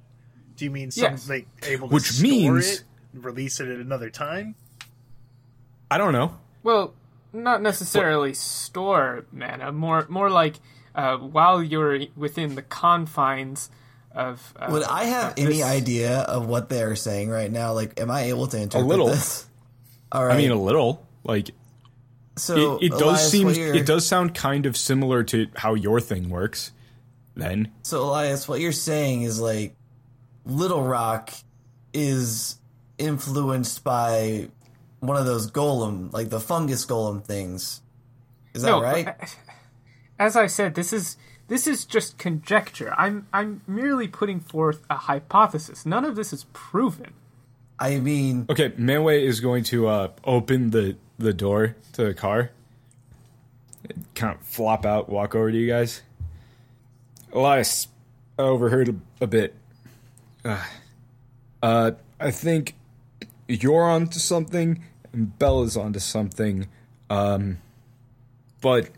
[0.56, 1.28] Do you mean some Yes.
[1.28, 4.54] like able to Which store means- it, release it at another time?
[5.90, 6.36] I don't know.
[6.62, 6.94] Well,
[7.32, 9.72] not necessarily store mana.
[9.72, 10.56] More, more like
[10.94, 13.68] uh, while you're within the confines
[14.12, 14.54] of.
[14.56, 17.72] Uh, Would I have of any this- idea of what they're saying right now?
[17.72, 19.08] Like, am I able to interpret little.
[19.08, 19.46] this?
[20.12, 20.34] All right.
[20.34, 21.04] I mean, a little.
[21.24, 21.50] Like
[22.36, 25.74] so it, it does Elias, seem you're- it does sound kind of similar to how
[25.74, 26.72] your thing works.
[27.36, 29.74] Then So Elias, what you're saying is like
[30.46, 31.32] Little Rock
[31.92, 32.58] is
[32.98, 34.48] influenced by
[35.00, 37.82] one of those golem, like the fungus golem things.
[38.54, 39.36] Is that No, right?
[40.18, 41.16] As I said, this is
[41.48, 42.94] this is just conjecture.
[42.96, 45.84] I'm I'm merely putting forth a hypothesis.
[45.84, 47.14] None of this is proven.
[47.78, 52.50] I mean, okay, Manway is going to uh, open the the door to the car.
[54.14, 56.02] Kind of flop out, walk over to you guys.
[57.32, 57.88] Elias,
[58.38, 59.54] I overheard a, bit.
[60.44, 60.64] Uh,
[61.62, 62.74] uh, I think
[63.48, 66.68] you're onto something, and Bella's onto something.
[67.10, 67.58] Um,
[68.60, 68.88] but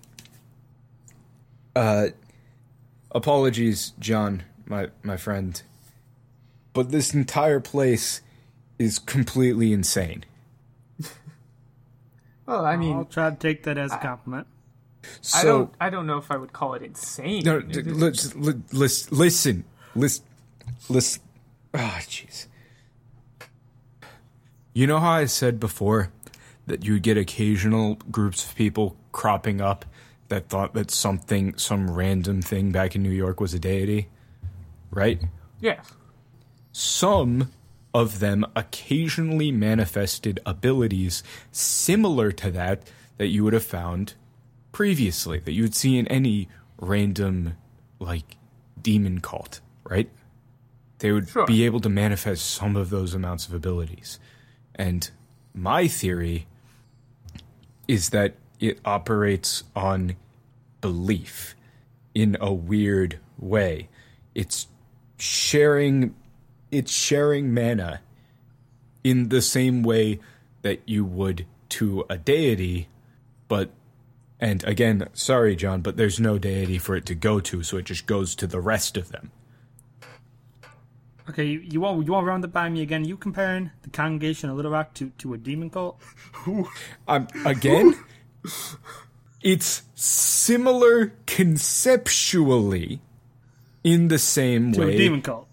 [1.75, 2.09] uh,
[3.11, 5.61] apologies, John, my my friend.
[6.73, 8.21] But this entire place
[8.79, 10.25] is completely insane.
[12.47, 14.47] Well, I mean, I'll try to take that as a compliment.
[15.21, 17.43] So I don't I don't know if I would call it insane.
[17.45, 19.65] no, It d- let's li- lis- listen,
[19.95, 20.25] listen,
[20.89, 21.23] listen.
[21.75, 22.47] Ah, jeez.
[24.73, 26.11] You know how I said before
[26.67, 29.85] that you would get occasional groups of people cropping up
[30.29, 34.09] that thought that something, some random thing back in New York was a deity,
[34.91, 35.21] right?
[35.61, 35.93] yes.
[36.73, 37.51] some
[37.97, 42.83] of them occasionally manifested abilities similar to that
[43.17, 44.15] that you would have found
[44.73, 46.49] previously that you would see in any
[46.79, 47.55] random
[47.99, 48.37] like
[48.81, 50.11] demon cult right?
[50.99, 51.47] They would Sure.
[51.47, 54.19] be able to manifest some of those amounts of abilities.
[54.75, 55.09] And
[55.55, 56.47] my theory
[57.87, 60.17] is that it operates on
[60.81, 61.55] belief
[62.15, 63.89] in a weird way.
[64.35, 64.67] It's
[65.19, 66.15] sharing
[66.71, 68.01] it's sharing mana
[69.05, 70.19] in the same way
[70.63, 72.89] that you would to a deity
[73.49, 73.71] but
[74.41, 77.85] and again sorry john but there's no deity for it to go to so it
[77.85, 79.31] just goes to the rest of them
[81.29, 83.05] Okay, you, you want you want to run that by me again?
[83.05, 86.01] you comparing the congregation of Little Rock to, to a demon cult?
[87.09, 87.97] um, again
[89.43, 93.01] it's similar conceptually
[93.83, 95.49] in the same To way To a demon cult.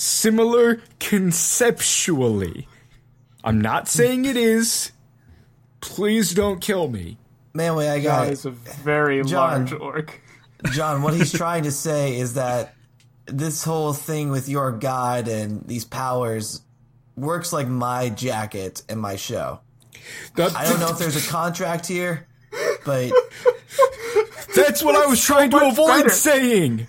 [0.00, 2.66] Similar conceptually
[3.44, 4.92] i'm not saying it is
[5.80, 7.16] please don't kill me
[7.52, 8.32] Manway, I got That it.
[8.34, 9.66] is a very John.
[9.66, 10.20] large orc.
[10.70, 12.74] John, what he's trying to say is that
[13.26, 16.62] this whole thing with your god and these powers
[17.16, 19.58] works like my jacket and my show.
[20.36, 22.28] That- I don't know if there's a contract here,
[22.86, 23.10] but
[24.54, 26.10] That's what I was trying to avoid better.
[26.10, 26.86] saying.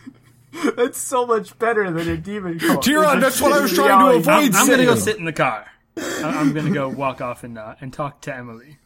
[0.75, 2.83] That's so much better than a demon cult.
[2.83, 4.27] Tyrion, that's what I was trying to avoid.
[4.27, 5.65] I'm, I'm gonna go sit in the car.
[5.97, 8.77] I- I'm gonna go walk off and uh, and talk to Emily.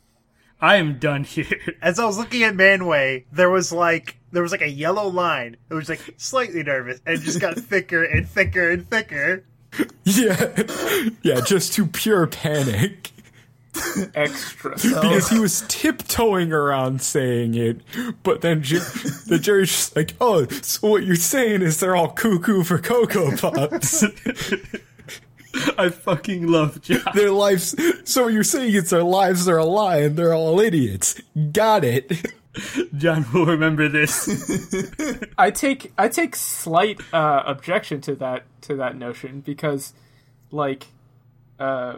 [0.62, 1.60] I am done here.
[1.82, 5.58] As I was looking at Manway, there was like there was like a yellow line.
[5.70, 9.44] It was like slightly nervous, and it just got thicker and thicker and thicker.
[10.04, 10.64] Yeah,
[11.24, 13.12] yeah, just to pure panic
[14.15, 14.72] Extra.
[14.76, 17.81] because he was tiptoeing around saying it,
[18.23, 18.80] but then Jer-
[19.27, 23.35] the Jerry's just like, "Oh, so what you're saying is they're all cuckoo for cocoa
[23.35, 24.03] puffs?
[25.77, 27.02] I fucking love John.
[27.14, 27.76] their lives?
[28.03, 31.22] So what you're saying is their lives are a lie and they're all idiots?
[31.53, 32.11] Got it?
[32.97, 34.30] John will remember this.
[35.38, 39.93] I take I take slight uh, objection to that to that notion because,
[40.52, 40.88] like,
[41.60, 41.97] uh,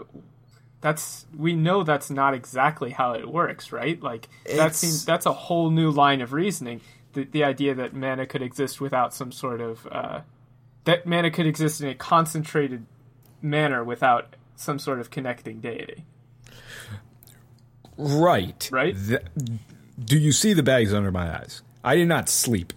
[0.82, 4.02] that's we know that's not exactly how it works, right?
[4.02, 6.82] Like that seems that's a whole new line of reasoning.
[7.14, 10.22] The the idea that mana could exist without some sort of uh,
[10.84, 12.86] that mana could exist in a concentrated
[13.42, 16.06] manner without some sort of connecting deity.
[17.98, 18.70] Right.
[18.72, 18.96] Right?
[18.96, 19.24] Th-
[20.04, 21.62] do you see the bags under my eyes?
[21.84, 22.74] I did not sleep.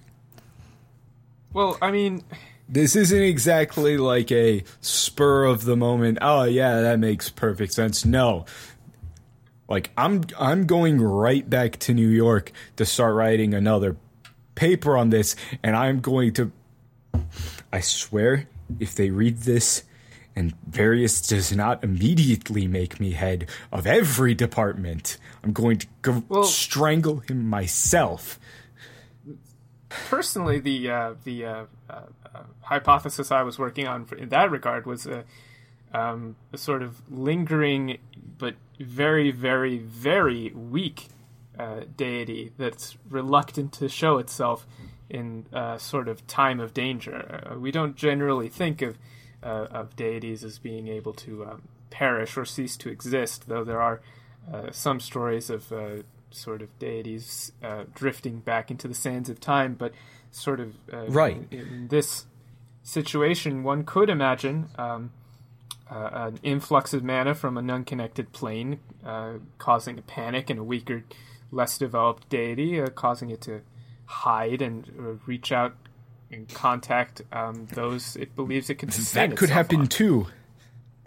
[1.53, 2.25] Well, I mean,
[2.73, 6.19] This isn't exactly like a spur of the moment.
[6.21, 8.05] Oh yeah, that makes perfect sense.
[8.05, 8.47] No.
[9.69, 13.97] Like I'm I'm going right back to New York to start writing another
[14.55, 16.53] paper on this and I'm going to
[17.73, 18.47] I swear
[18.79, 19.85] if they read this
[20.37, 26.23] and Various does not immediately make me head of every department, I'm going to go
[26.29, 28.39] Well- strangle him myself.
[29.91, 31.95] Personally, the uh, the uh, uh,
[32.35, 35.25] uh, hypothesis I was working on in that regard was a,
[35.93, 37.99] um, a sort of lingering
[38.39, 41.09] but very, very, very weak
[41.59, 44.67] uh, deity that's reluctant to show itself
[45.11, 47.57] in uh, sort of time of danger.
[47.59, 48.97] We don't generally think of
[49.43, 54.03] of deities as being able to um, perish or cease to exist, though there are
[54.71, 55.73] some stories of
[56.31, 59.93] sort of deities uh, drifting back into the sands of time, but
[60.31, 61.47] sort of uh, Right.
[61.51, 62.27] in, in this
[62.83, 65.13] situation, one could imagine um,
[65.91, 70.65] uh, an influx of mana from an unconnected plane, uh, causing a panic in a
[70.65, 71.05] weaker,
[71.51, 73.61] less developed deity, uh, causing it to
[74.07, 75.75] hide and uh, reach out
[76.33, 79.87] and contact um, those it believes it can That could happen on.
[79.89, 80.27] too.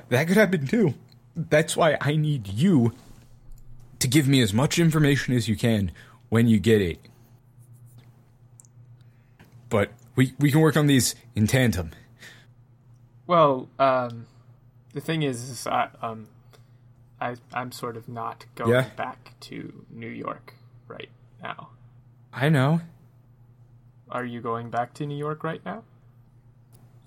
[0.10, 0.96] That could happen too.
[1.36, 2.92] That's why I need you
[4.04, 5.92] to give me as much information as you can
[6.30, 7.00] when you get it.
[9.70, 11.92] But we we can work on these in tandem.
[13.26, 14.26] Well, um,
[14.94, 16.28] the thing is, is I, um,
[17.22, 18.90] I, I'm sort of not going Yeah?
[18.98, 20.56] back to New York
[20.88, 21.10] right
[21.42, 21.70] now.
[22.34, 22.82] I know.
[24.12, 25.84] Are you going back to New York right now?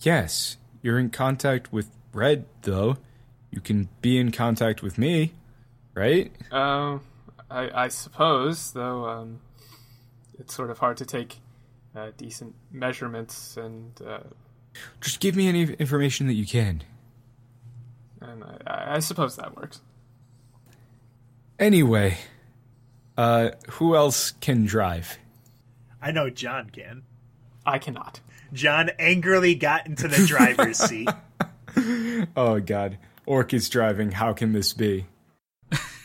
[0.00, 2.96] Yes, you're in contact with Red though.
[3.50, 5.34] You can be in contact with me,
[5.96, 6.30] right?
[6.52, 7.00] Um,
[7.50, 9.40] I, I suppose, though, um,
[10.38, 11.38] it's sort of hard to take
[11.96, 14.20] uh, decent measurements, and uh,
[15.00, 16.82] Just give me any information that you can.
[18.20, 19.80] and I, I suppose that works.
[21.58, 22.18] Anyway,
[23.16, 25.16] uh who else can drive?
[26.02, 27.02] I know John can.
[27.64, 28.20] I cannot.
[28.52, 31.08] John angrily got into the driver's seat.
[32.36, 32.98] Oh god.
[33.24, 34.12] Orc is driving.
[34.12, 35.06] How can this be?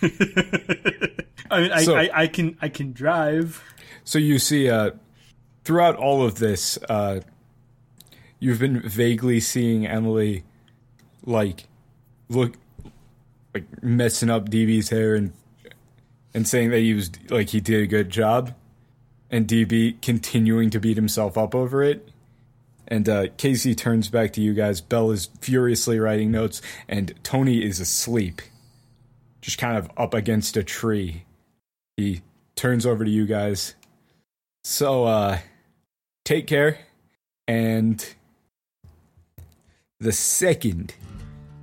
[1.52, 3.64] I mean, I, So- I, I can I can drive.
[4.03, 4.91] So you see, uh,
[5.64, 7.22] throughout all of this, uh,
[8.40, 10.44] you've been vaguely seeing Emily,
[11.23, 11.65] like,
[12.30, 12.53] look,
[13.53, 15.34] like messing up DB's hair and
[16.34, 18.53] and saying that he was like he did a good job,
[19.30, 22.07] and DB continuing to beat himself up over it.
[22.88, 24.82] And uh, Casey turns back to you guys.
[24.82, 28.41] Bell is furiously writing notes, and Tony is asleep,
[29.41, 31.26] just kind of up against a tree.
[31.97, 32.22] He
[32.55, 33.76] turns over to you guys.
[34.63, 35.39] So, uh,
[36.23, 36.80] take care.
[37.47, 38.05] And
[39.99, 40.93] the second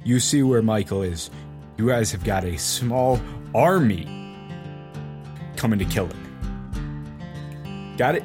[0.04, 1.30] you see where Michael is,
[1.76, 3.20] you guys have got a small
[3.54, 4.04] army
[5.56, 7.94] coming to kill him.
[7.96, 8.24] Got it?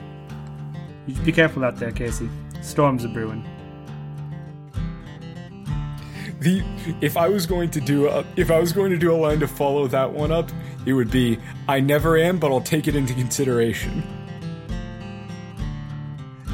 [1.08, 2.30] You be careful out there, Casey.
[2.62, 3.44] Storms are brewing.
[6.44, 6.62] The
[7.00, 9.40] if I was going to do a, if I was going to do a line
[9.40, 10.52] to follow that one up,
[10.86, 11.40] it would be
[11.70, 14.04] I never am, but I'll take it into consideration.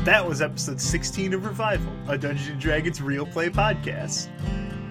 [0.03, 4.29] That was episode 16 of Revival, a Dungeons and Dragons real play podcast.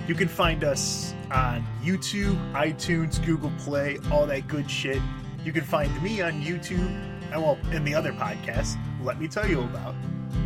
[0.09, 5.01] You can find us on YouTube, iTunes, Google Play, all that good shit.
[5.45, 6.89] You can find me on YouTube,
[7.31, 9.95] and well, in the other podcast, let me tell you about.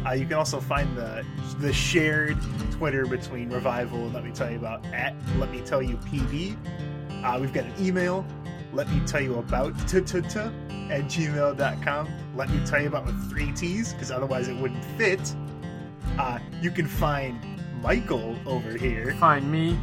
[0.07, 1.25] Uh, you can also find the
[1.61, 2.37] the shared
[2.73, 6.57] Twitter between Revival and Let Me Tell You About at Let Me Tell You PD.
[7.25, 8.27] Uh, we've got an email,
[8.73, 12.09] let me tell you about at gmail.com.
[12.35, 15.35] Let me tell you about with three T's, because otherwise it wouldn't fit.
[16.19, 17.39] Uh, you can find
[17.81, 19.15] Michael over here.
[19.21, 19.79] Find me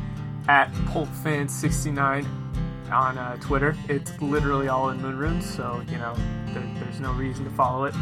[0.48, 2.26] at PulpFan69
[2.92, 3.76] on uh, Twitter.
[3.88, 6.16] It's literally all in Moon Runes, so you know
[6.48, 7.96] there, there's no reason to follow it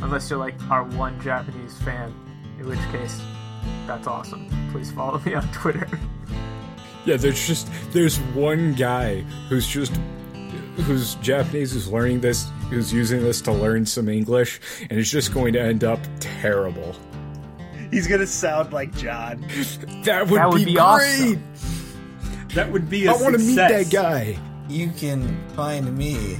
[0.00, 2.14] unless you're like our one Japanese fan,
[2.58, 3.20] in which case
[3.86, 4.48] that's awesome.
[4.72, 5.88] Please follow me on Twitter.
[7.04, 9.92] Yeah, there's just there's one guy who's just
[10.84, 14.60] who's Japanese who's learning this, who's using this to learn some English,
[14.90, 16.94] and it's just going to end up terrible.
[17.90, 19.40] He's gonna sound like John.
[20.04, 20.78] That would, That would be, be great.
[20.80, 21.44] awesome.
[22.54, 24.36] That would be a I want to meet that guy.
[24.68, 26.38] You can find me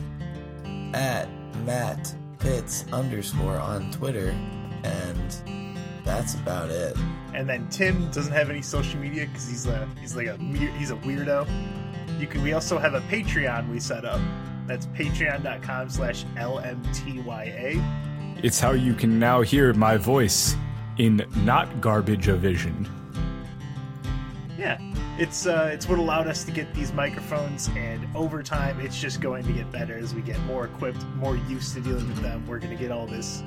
[0.93, 1.29] at
[1.65, 2.13] Matt
[2.47, 4.29] Pitts underscore on Twitter,
[4.85, 5.75] and
[6.05, 6.97] that's about it.
[7.35, 10.71] And then Tim doesn't have any social media because he's a he's like a me-
[10.79, 11.45] he's a weirdo.
[12.21, 12.45] You can.
[12.45, 14.21] We also have a Patreon we set up.
[14.69, 17.83] That's patreon.com slash lmtya.
[18.45, 20.55] It's how you can now hear my voice
[20.99, 22.89] in not garbage a vision.
[24.59, 24.79] Yeah,
[25.19, 29.21] it's uh, it's what allowed us to get these microphones, and over time, it's just
[29.21, 32.47] going to get better as we get more equipped, more used to dealing with them.
[32.47, 33.43] We're gonna get all this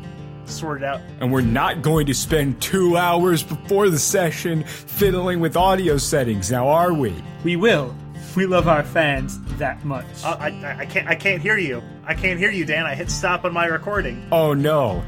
[0.45, 1.01] sorted out.
[1.19, 6.51] And we're not going to spend two hours before the session fiddling with audio settings,
[6.51, 7.13] now are we?
[7.43, 7.95] We will.
[8.35, 10.05] We love our fans that much.
[10.23, 11.81] Uh, I, I I can't I can't hear you.
[12.05, 12.85] I can't hear you, Dan.
[12.85, 14.27] I hit stop on my recording.
[14.31, 15.03] Oh no.